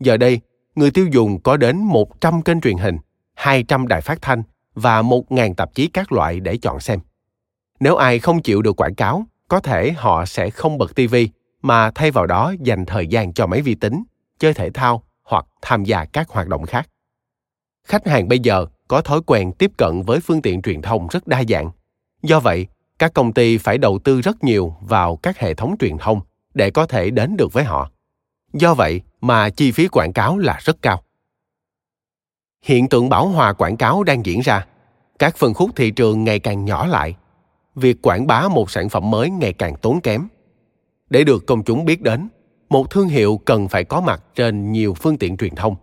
Giờ 0.00 0.16
đây, 0.16 0.40
người 0.74 0.90
tiêu 0.90 1.06
dùng 1.12 1.40
có 1.40 1.56
đến 1.56 1.76
100 1.76 2.42
kênh 2.42 2.60
truyền 2.60 2.76
hình, 2.76 2.96
200 3.34 3.88
đài 3.88 4.00
phát 4.00 4.22
thanh 4.22 4.42
và 4.74 5.02
1.000 5.02 5.54
tạp 5.54 5.74
chí 5.74 5.86
các 5.86 6.12
loại 6.12 6.40
để 6.40 6.56
chọn 6.56 6.80
xem. 6.80 7.00
Nếu 7.80 7.96
ai 7.96 8.18
không 8.18 8.42
chịu 8.42 8.62
được 8.62 8.80
quảng 8.80 8.94
cáo, 8.94 9.24
có 9.48 9.60
thể 9.60 9.92
họ 9.92 10.26
sẽ 10.26 10.50
không 10.50 10.78
bật 10.78 10.94
TV 10.94 11.16
mà 11.62 11.90
thay 11.90 12.10
vào 12.10 12.26
đó 12.26 12.54
dành 12.60 12.86
thời 12.86 13.06
gian 13.06 13.32
cho 13.32 13.46
máy 13.46 13.62
vi 13.62 13.74
tính 13.74 14.02
chơi 14.38 14.54
thể 14.54 14.70
thao 14.70 15.02
hoặc 15.22 15.46
tham 15.62 15.84
gia 15.84 16.04
các 16.04 16.28
hoạt 16.28 16.48
động 16.48 16.66
khác. 16.66 16.88
Khách 17.84 18.06
hàng 18.06 18.28
bây 18.28 18.38
giờ 18.38 18.66
có 18.88 19.00
thói 19.00 19.20
quen 19.26 19.52
tiếp 19.52 19.70
cận 19.78 20.02
với 20.02 20.20
phương 20.20 20.42
tiện 20.42 20.62
truyền 20.62 20.82
thông 20.82 21.06
rất 21.10 21.26
đa 21.26 21.42
dạng. 21.48 21.70
Do 22.22 22.40
vậy, 22.40 22.66
các 23.00 23.14
công 23.14 23.32
ty 23.32 23.58
phải 23.58 23.78
đầu 23.78 23.98
tư 23.98 24.20
rất 24.20 24.44
nhiều 24.44 24.74
vào 24.80 25.16
các 25.16 25.38
hệ 25.38 25.54
thống 25.54 25.76
truyền 25.78 25.98
thông 25.98 26.20
để 26.54 26.70
có 26.70 26.86
thể 26.86 27.10
đến 27.10 27.36
được 27.36 27.52
với 27.52 27.64
họ. 27.64 27.90
Do 28.52 28.74
vậy 28.74 29.00
mà 29.20 29.50
chi 29.50 29.72
phí 29.72 29.88
quảng 29.88 30.12
cáo 30.12 30.38
là 30.38 30.58
rất 30.60 30.82
cao. 30.82 31.02
Hiện 32.64 32.88
tượng 32.88 33.08
bảo 33.08 33.28
hòa 33.28 33.52
quảng 33.52 33.76
cáo 33.76 34.02
đang 34.02 34.26
diễn 34.26 34.40
ra. 34.40 34.66
Các 35.18 35.36
phân 35.36 35.54
khúc 35.54 35.70
thị 35.76 35.90
trường 35.90 36.24
ngày 36.24 36.38
càng 36.38 36.64
nhỏ 36.64 36.86
lại. 36.86 37.16
Việc 37.74 38.02
quảng 38.02 38.26
bá 38.26 38.48
một 38.48 38.70
sản 38.70 38.88
phẩm 38.88 39.10
mới 39.10 39.30
ngày 39.30 39.52
càng 39.52 39.74
tốn 39.76 40.00
kém. 40.00 40.28
Để 41.10 41.24
được 41.24 41.46
công 41.46 41.64
chúng 41.64 41.84
biết 41.84 42.02
đến, 42.02 42.28
một 42.68 42.90
thương 42.90 43.08
hiệu 43.08 43.40
cần 43.44 43.68
phải 43.68 43.84
có 43.84 44.00
mặt 44.00 44.22
trên 44.34 44.72
nhiều 44.72 44.94
phương 44.94 45.18
tiện 45.18 45.36
truyền 45.36 45.54
thông. 45.54 45.76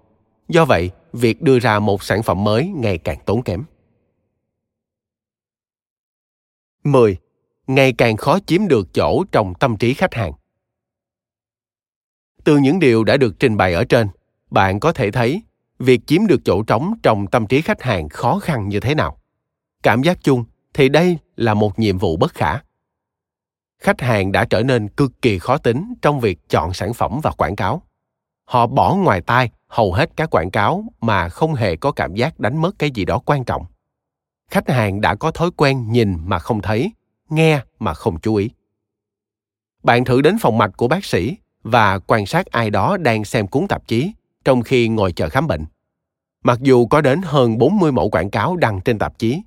Do 0.49 0.65
vậy, 0.65 0.91
việc 1.13 1.41
đưa 1.41 1.59
ra 1.59 1.79
một 1.79 2.03
sản 2.03 2.23
phẩm 2.23 2.43
mới 2.43 2.67
ngày 2.67 2.97
càng 2.97 3.17
tốn 3.25 3.41
kém. 3.41 3.63
10. 6.91 7.17
Ngày 7.67 7.93
càng 7.93 8.17
khó 8.17 8.39
chiếm 8.47 8.67
được 8.67 8.87
chỗ 8.93 9.23
trong 9.31 9.53
tâm 9.53 9.77
trí 9.77 9.93
khách 9.93 10.13
hàng. 10.13 10.33
Từ 12.43 12.57
những 12.57 12.79
điều 12.79 13.03
đã 13.03 13.17
được 13.17 13.39
trình 13.39 13.57
bày 13.57 13.73
ở 13.73 13.83
trên, 13.83 14.07
bạn 14.49 14.79
có 14.79 14.93
thể 14.93 15.11
thấy 15.11 15.41
việc 15.79 16.01
chiếm 16.07 16.27
được 16.27 16.41
chỗ 16.45 16.63
trống 16.63 16.93
trong 17.03 17.27
tâm 17.27 17.47
trí 17.47 17.61
khách 17.61 17.81
hàng 17.81 18.09
khó 18.09 18.39
khăn 18.39 18.69
như 18.69 18.79
thế 18.79 18.95
nào. 18.95 19.21
Cảm 19.83 20.01
giác 20.01 20.17
chung 20.23 20.45
thì 20.73 20.89
đây 20.89 21.17
là 21.35 21.53
một 21.53 21.79
nhiệm 21.79 21.97
vụ 21.97 22.17
bất 22.17 22.33
khả 22.33 22.59
khách 23.79 24.01
hàng 24.01 24.31
đã 24.31 24.45
trở 24.45 24.63
nên 24.63 24.87
cực 24.87 25.21
kỳ 25.21 25.39
khó 25.39 25.57
tính 25.57 25.93
trong 26.01 26.19
việc 26.19 26.39
chọn 26.49 26.73
sản 26.73 26.93
phẩm 26.93 27.19
và 27.23 27.31
quảng 27.31 27.55
cáo 27.55 27.81
họ 28.45 28.67
bỏ 28.67 28.95
ngoài 28.95 29.21
tai 29.21 29.51
hầu 29.67 29.93
hết 29.93 30.09
các 30.15 30.29
quảng 30.29 30.51
cáo 30.51 30.83
mà 31.01 31.29
không 31.29 31.53
hề 31.53 31.75
có 31.75 31.91
cảm 31.91 32.15
giác 32.15 32.39
đánh 32.39 32.61
mất 32.61 32.79
cái 32.79 32.91
gì 32.91 33.05
đó 33.05 33.19
quan 33.25 33.45
trọng 33.45 33.65
khách 34.51 34.69
hàng 34.69 35.01
đã 35.01 35.15
có 35.15 35.31
thói 35.31 35.51
quen 35.57 35.91
nhìn 35.91 36.17
mà 36.25 36.39
không 36.39 36.61
thấy 36.61 36.91
nghe 37.29 37.61
mà 37.79 37.93
không 37.93 38.19
chú 38.19 38.35
ý 38.35 38.49
bạn 39.83 40.05
thử 40.05 40.21
đến 40.21 40.37
phòng 40.41 40.57
mạch 40.57 40.77
của 40.77 40.87
bác 40.87 41.05
sĩ 41.05 41.37
và 41.63 41.99
quan 41.99 42.25
sát 42.25 42.45
ai 42.45 42.69
đó 42.69 42.97
đang 42.97 43.25
xem 43.25 43.47
cuốn 43.47 43.67
tạp 43.67 43.87
chí 43.87 44.11
trong 44.45 44.61
khi 44.61 44.87
ngồi 44.87 45.11
chờ 45.11 45.29
khám 45.29 45.47
bệnh. 45.47 45.65
Mặc 46.43 46.59
dù 46.61 46.87
có 46.87 47.01
đến 47.01 47.21
hơn 47.23 47.57
40 47.57 47.91
mẫu 47.91 48.09
quảng 48.09 48.29
cáo 48.29 48.55
đăng 48.55 48.81
trên 48.81 48.99
tạp 48.99 49.19
chí, 49.19 49.41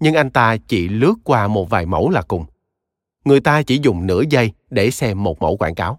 nhưng 0.00 0.14
anh 0.14 0.30
ta 0.30 0.56
chỉ 0.68 0.88
lướt 0.88 1.14
qua 1.24 1.48
một 1.48 1.70
vài 1.70 1.86
mẫu 1.86 2.10
là 2.10 2.22
cùng. 2.22 2.44
Người 3.24 3.40
ta 3.40 3.62
chỉ 3.62 3.80
dùng 3.82 4.06
nửa 4.06 4.22
giây 4.30 4.52
để 4.70 4.90
xem 4.90 5.22
một 5.22 5.42
mẫu 5.42 5.56
quảng 5.56 5.74
cáo. 5.74 5.98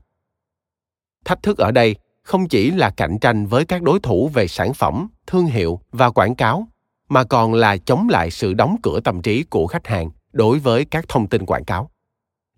Thách 1.26 1.44
thức 1.44 1.58
ở 1.58 1.72
đây 1.72 1.96
không 2.22 2.48
chỉ 2.48 2.72
là 2.72 2.90
cạnh 2.90 3.20
tranh 3.20 3.46
với 3.46 3.66
các 3.66 3.82
đối 3.82 4.00
thủ 4.00 4.28
về 4.34 4.48
sản 4.48 4.74
phẩm, 4.74 5.08
thương 5.28 5.46
hiệu 5.46 5.80
và 5.92 6.10
quảng 6.10 6.36
cáo, 6.36 6.68
mà 7.14 7.24
còn 7.24 7.54
là 7.54 7.78
chống 7.78 8.10
lại 8.10 8.32
sự 8.32 8.54
đóng 8.54 8.76
cửa 8.84 9.00
tâm 9.00 9.22
trí 9.22 9.44
của 9.44 9.68
khách 9.68 9.88
hàng 9.88 10.10
đối 10.32 10.60
với 10.60 10.86
các 10.86 11.06
thông 11.08 11.28
tin 11.28 11.46
quảng 11.46 11.66
cáo. 11.66 11.90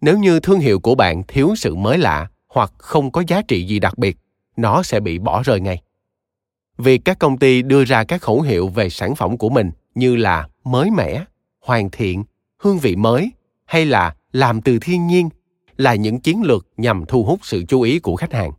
Nếu 0.02 0.18
như 0.18 0.40
thương 0.40 0.60
hiệu 0.60 0.80
của 0.80 0.96
bạn 0.96 1.24
thiếu 1.28 1.54
sự 1.58 1.76
mới 1.76 1.98
lạ 1.98 2.28
hoặc 2.48 2.72
không 2.78 3.12
có 3.12 3.24
giá 3.28 3.42
trị 3.42 3.66
gì 3.66 3.80
đặc 3.80 3.98
biệt, 3.98 4.18
nó 4.58 4.84
sẽ 4.84 5.00
bị 5.00 5.20
bỏ 5.20 5.44
rơi 5.44 5.60
ngay. 5.60 5.82
Việc 6.78 7.02
các 7.06 7.20
công 7.20 7.38
ty 7.38 7.62
đưa 7.62 7.86
ra 7.86 8.04
các 8.04 8.22
khẩu 8.22 8.42
hiệu 8.42 8.68
về 8.68 8.90
sản 8.90 9.16
phẩm 9.16 9.38
của 9.38 9.50
mình 9.50 9.72
như 9.96 10.16
là 10.16 10.48
mới 10.64 10.92
mẻ, 10.92 11.24
hoàn 11.62 11.90
thiện, 11.90 12.24
hương 12.60 12.80
vị 12.80 12.96
mới 12.96 13.32
hay 13.66 13.86
là 13.86 14.16
làm 14.32 14.62
từ 14.62 14.80
thiên 14.82 15.08
nhiên 15.08 15.30
là 15.78 15.96
những 15.96 16.20
chiến 16.20 16.42
lược 16.44 16.68
nhằm 16.78 17.06
thu 17.08 17.24
hút 17.24 17.40
sự 17.44 17.64
chú 17.68 17.82
ý 17.82 18.00
của 18.00 18.16
khách 18.16 18.34
hàng. 18.34 18.52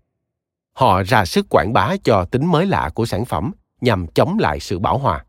Họ 0.72 1.02
ra 1.02 1.24
sức 1.24 1.46
quảng 1.50 1.72
bá 1.72 1.96
cho 2.04 2.24
tính 2.24 2.46
mới 2.46 2.66
lạ 2.66 2.90
của 2.94 3.06
sản 3.06 3.24
phẩm 3.24 3.52
nhằm 3.80 4.06
chống 4.06 4.38
lại 4.38 4.60
sự 4.60 4.78
bảo 4.78 4.98
hòa. 4.98 5.24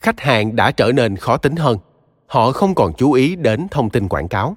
Khách 0.00 0.20
hàng 0.20 0.56
đã 0.56 0.70
trở 0.70 0.92
nên 0.92 1.16
khó 1.16 1.36
tính 1.36 1.56
hơn. 1.56 1.78
Họ 2.26 2.52
không 2.52 2.74
còn 2.74 2.92
chú 2.96 3.12
ý 3.12 3.36
đến 3.36 3.66
thông 3.70 3.90
tin 3.90 4.08
quảng 4.08 4.28
cáo. 4.28 4.56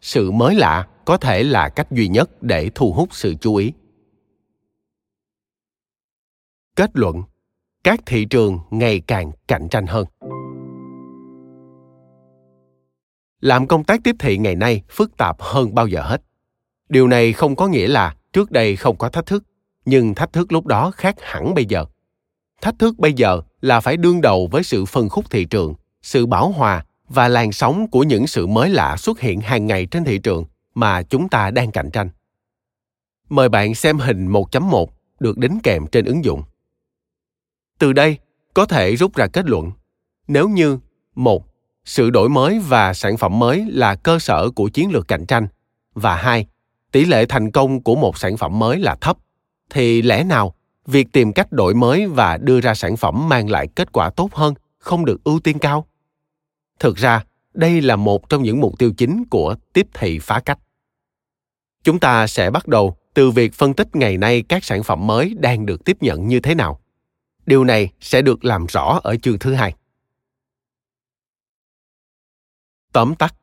Sự 0.00 0.30
mới 0.30 0.54
lạ 0.54 0.86
có 1.04 1.16
thể 1.16 1.42
là 1.42 1.68
cách 1.68 1.90
duy 1.90 2.08
nhất 2.08 2.42
để 2.42 2.70
thu 2.74 2.92
hút 2.92 3.08
sự 3.12 3.34
chú 3.40 3.56
ý. 3.56 3.72
Kết 6.76 6.90
luận, 6.94 7.22
các 7.84 8.00
thị 8.06 8.24
trường 8.24 8.58
ngày 8.70 9.00
càng 9.00 9.32
cạnh 9.48 9.68
tranh 9.68 9.86
hơn. 9.86 10.06
làm 13.40 13.66
công 13.66 13.84
tác 13.84 14.00
tiếp 14.04 14.16
thị 14.18 14.38
ngày 14.38 14.54
nay 14.54 14.82
phức 14.88 15.16
tạp 15.16 15.36
hơn 15.40 15.74
bao 15.74 15.86
giờ 15.86 16.02
hết 16.02 16.22
điều 16.88 17.08
này 17.08 17.32
không 17.32 17.56
có 17.56 17.68
nghĩa 17.68 17.88
là 17.88 18.16
trước 18.32 18.50
đây 18.50 18.76
không 18.76 18.96
có 18.96 19.08
thách 19.08 19.26
thức 19.26 19.44
nhưng 19.84 20.14
thách 20.14 20.32
thức 20.32 20.52
lúc 20.52 20.66
đó 20.66 20.90
khác 20.90 21.16
hẳn 21.20 21.54
bây 21.54 21.64
giờ 21.64 21.84
thách 22.60 22.78
thức 22.78 22.98
bây 22.98 23.12
giờ 23.12 23.40
là 23.60 23.80
phải 23.80 23.96
đương 23.96 24.20
đầu 24.20 24.48
với 24.52 24.62
sự 24.62 24.84
phân 24.84 25.08
khúc 25.08 25.30
thị 25.30 25.44
trường 25.44 25.74
sự 26.02 26.26
bảo 26.26 26.50
hòa 26.50 26.84
và 27.08 27.28
làn 27.28 27.52
sóng 27.52 27.90
của 27.90 28.02
những 28.02 28.26
sự 28.26 28.46
mới 28.46 28.70
lạ 28.70 28.96
xuất 28.96 29.20
hiện 29.20 29.40
hàng 29.40 29.66
ngày 29.66 29.86
trên 29.86 30.04
thị 30.04 30.18
trường 30.18 30.44
mà 30.74 31.02
chúng 31.02 31.28
ta 31.28 31.50
đang 31.50 31.70
cạnh 31.70 31.90
tranh. 31.90 32.08
Mời 33.28 33.48
bạn 33.48 33.74
xem 33.74 33.98
hình 33.98 34.32
1.1 34.32 34.86
được 35.20 35.38
đính 35.38 35.58
kèm 35.62 35.86
trên 35.86 36.04
ứng 36.04 36.24
dụng. 36.24 36.42
Từ 37.78 37.92
đây, 37.92 38.18
có 38.54 38.66
thể 38.66 38.96
rút 38.96 39.14
ra 39.14 39.26
kết 39.26 39.46
luận, 39.46 39.70
nếu 40.28 40.48
như 40.48 40.78
một 41.14 41.46
sự 41.84 42.10
đổi 42.10 42.28
mới 42.28 42.58
và 42.58 42.94
sản 42.94 43.16
phẩm 43.16 43.38
mới 43.38 43.66
là 43.68 43.94
cơ 43.94 44.18
sở 44.18 44.50
của 44.50 44.68
chiến 44.68 44.90
lược 44.90 45.08
cạnh 45.08 45.26
tranh 45.26 45.46
và 45.94 46.16
hai 46.16 46.46
tỷ 46.92 47.04
lệ 47.04 47.26
thành 47.26 47.50
công 47.50 47.82
của 47.82 47.96
một 47.96 48.18
sản 48.18 48.36
phẩm 48.36 48.58
mới 48.58 48.78
là 48.78 48.96
thấp 49.00 49.18
thì 49.70 50.02
lẽ 50.02 50.24
nào 50.24 50.54
việc 50.86 51.06
tìm 51.12 51.32
cách 51.32 51.52
đổi 51.52 51.74
mới 51.74 52.06
và 52.06 52.36
đưa 52.36 52.60
ra 52.60 52.74
sản 52.74 52.96
phẩm 52.96 53.28
mang 53.28 53.50
lại 53.50 53.68
kết 53.76 53.92
quả 53.92 54.10
tốt 54.10 54.34
hơn 54.34 54.54
không 54.78 55.04
được 55.04 55.24
ưu 55.24 55.40
tiên 55.40 55.58
cao. 55.58 55.86
Thực 56.78 56.96
ra, 56.96 57.24
đây 57.54 57.80
là 57.80 57.96
một 57.96 58.28
trong 58.28 58.42
những 58.42 58.60
mục 58.60 58.78
tiêu 58.78 58.92
chính 58.96 59.24
của 59.30 59.56
tiếp 59.72 59.86
thị 59.94 60.18
phá 60.18 60.40
cách. 60.40 60.58
Chúng 61.82 62.00
ta 62.00 62.26
sẽ 62.26 62.50
bắt 62.50 62.68
đầu 62.68 62.96
từ 63.14 63.30
việc 63.30 63.54
phân 63.54 63.74
tích 63.74 63.96
ngày 63.96 64.16
nay 64.16 64.42
các 64.48 64.64
sản 64.64 64.82
phẩm 64.82 65.06
mới 65.06 65.34
đang 65.38 65.66
được 65.66 65.84
tiếp 65.84 65.96
nhận 66.00 66.28
như 66.28 66.40
thế 66.40 66.54
nào. 66.54 66.80
Điều 67.46 67.64
này 67.64 67.92
sẽ 68.00 68.22
được 68.22 68.44
làm 68.44 68.66
rõ 68.66 69.00
ở 69.02 69.16
chương 69.16 69.38
thứ 69.38 69.54
hai. 69.54 69.74
Tóm 72.92 73.14
tắt. 73.14 73.34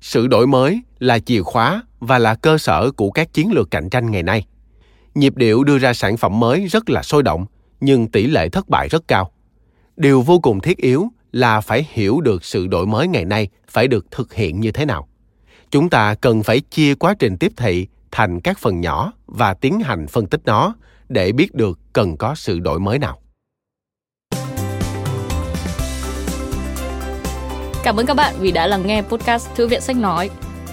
Sự 0.00 0.26
đổi 0.26 0.46
mới 0.46 0.82
là 0.98 1.18
chìa 1.18 1.42
khóa 1.42 1.82
và 2.00 2.18
là 2.18 2.34
cơ 2.34 2.58
sở 2.58 2.90
của 2.90 3.10
các 3.10 3.32
chiến 3.32 3.52
lược 3.52 3.70
cạnh 3.70 3.90
tranh 3.90 4.10
ngày 4.10 4.22
nay. 4.22 4.46
Nhịp 5.14 5.36
điệu 5.36 5.64
đưa 5.64 5.78
ra 5.78 5.92
sản 5.92 6.16
phẩm 6.16 6.40
mới 6.40 6.66
rất 6.66 6.90
là 6.90 7.02
sôi 7.02 7.22
động, 7.22 7.46
nhưng 7.80 8.08
tỷ 8.08 8.26
lệ 8.26 8.48
thất 8.48 8.68
bại 8.68 8.88
rất 8.88 9.08
cao. 9.08 9.30
Điều 9.96 10.22
vô 10.22 10.38
cùng 10.38 10.60
thiết 10.60 10.76
yếu 10.76 11.08
là 11.32 11.60
phải 11.60 11.86
hiểu 11.90 12.20
được 12.20 12.44
sự 12.44 12.66
đổi 12.66 12.86
mới 12.86 13.08
ngày 13.08 13.24
nay 13.24 13.48
phải 13.68 13.88
được 13.88 14.10
thực 14.10 14.34
hiện 14.34 14.60
như 14.60 14.72
thế 14.72 14.84
nào. 14.84 15.08
Chúng 15.70 15.90
ta 15.90 16.14
cần 16.14 16.42
phải 16.42 16.60
chia 16.60 16.94
quá 16.94 17.14
trình 17.18 17.36
tiếp 17.36 17.52
thị 17.56 17.86
thành 18.10 18.40
các 18.40 18.58
phần 18.58 18.80
nhỏ 18.80 19.12
và 19.26 19.54
tiến 19.54 19.80
hành 19.80 20.06
phân 20.06 20.26
tích 20.26 20.40
nó 20.44 20.74
để 21.08 21.32
biết 21.32 21.54
được 21.54 21.78
cần 21.92 22.16
có 22.16 22.34
sự 22.34 22.58
đổi 22.58 22.80
mới 22.80 22.98
nào. 22.98 23.20
Cảm 27.84 27.96
ơn 27.96 28.06
các 28.06 28.14
bạn 28.14 28.34
vì 28.38 28.52
đã 28.52 28.66
lắng 28.66 28.86
nghe 28.86 29.02
podcast 29.02 29.48
Thư 29.54 29.68
viện 29.68 29.80
Sách 29.80 29.96
Nói. 29.96 30.30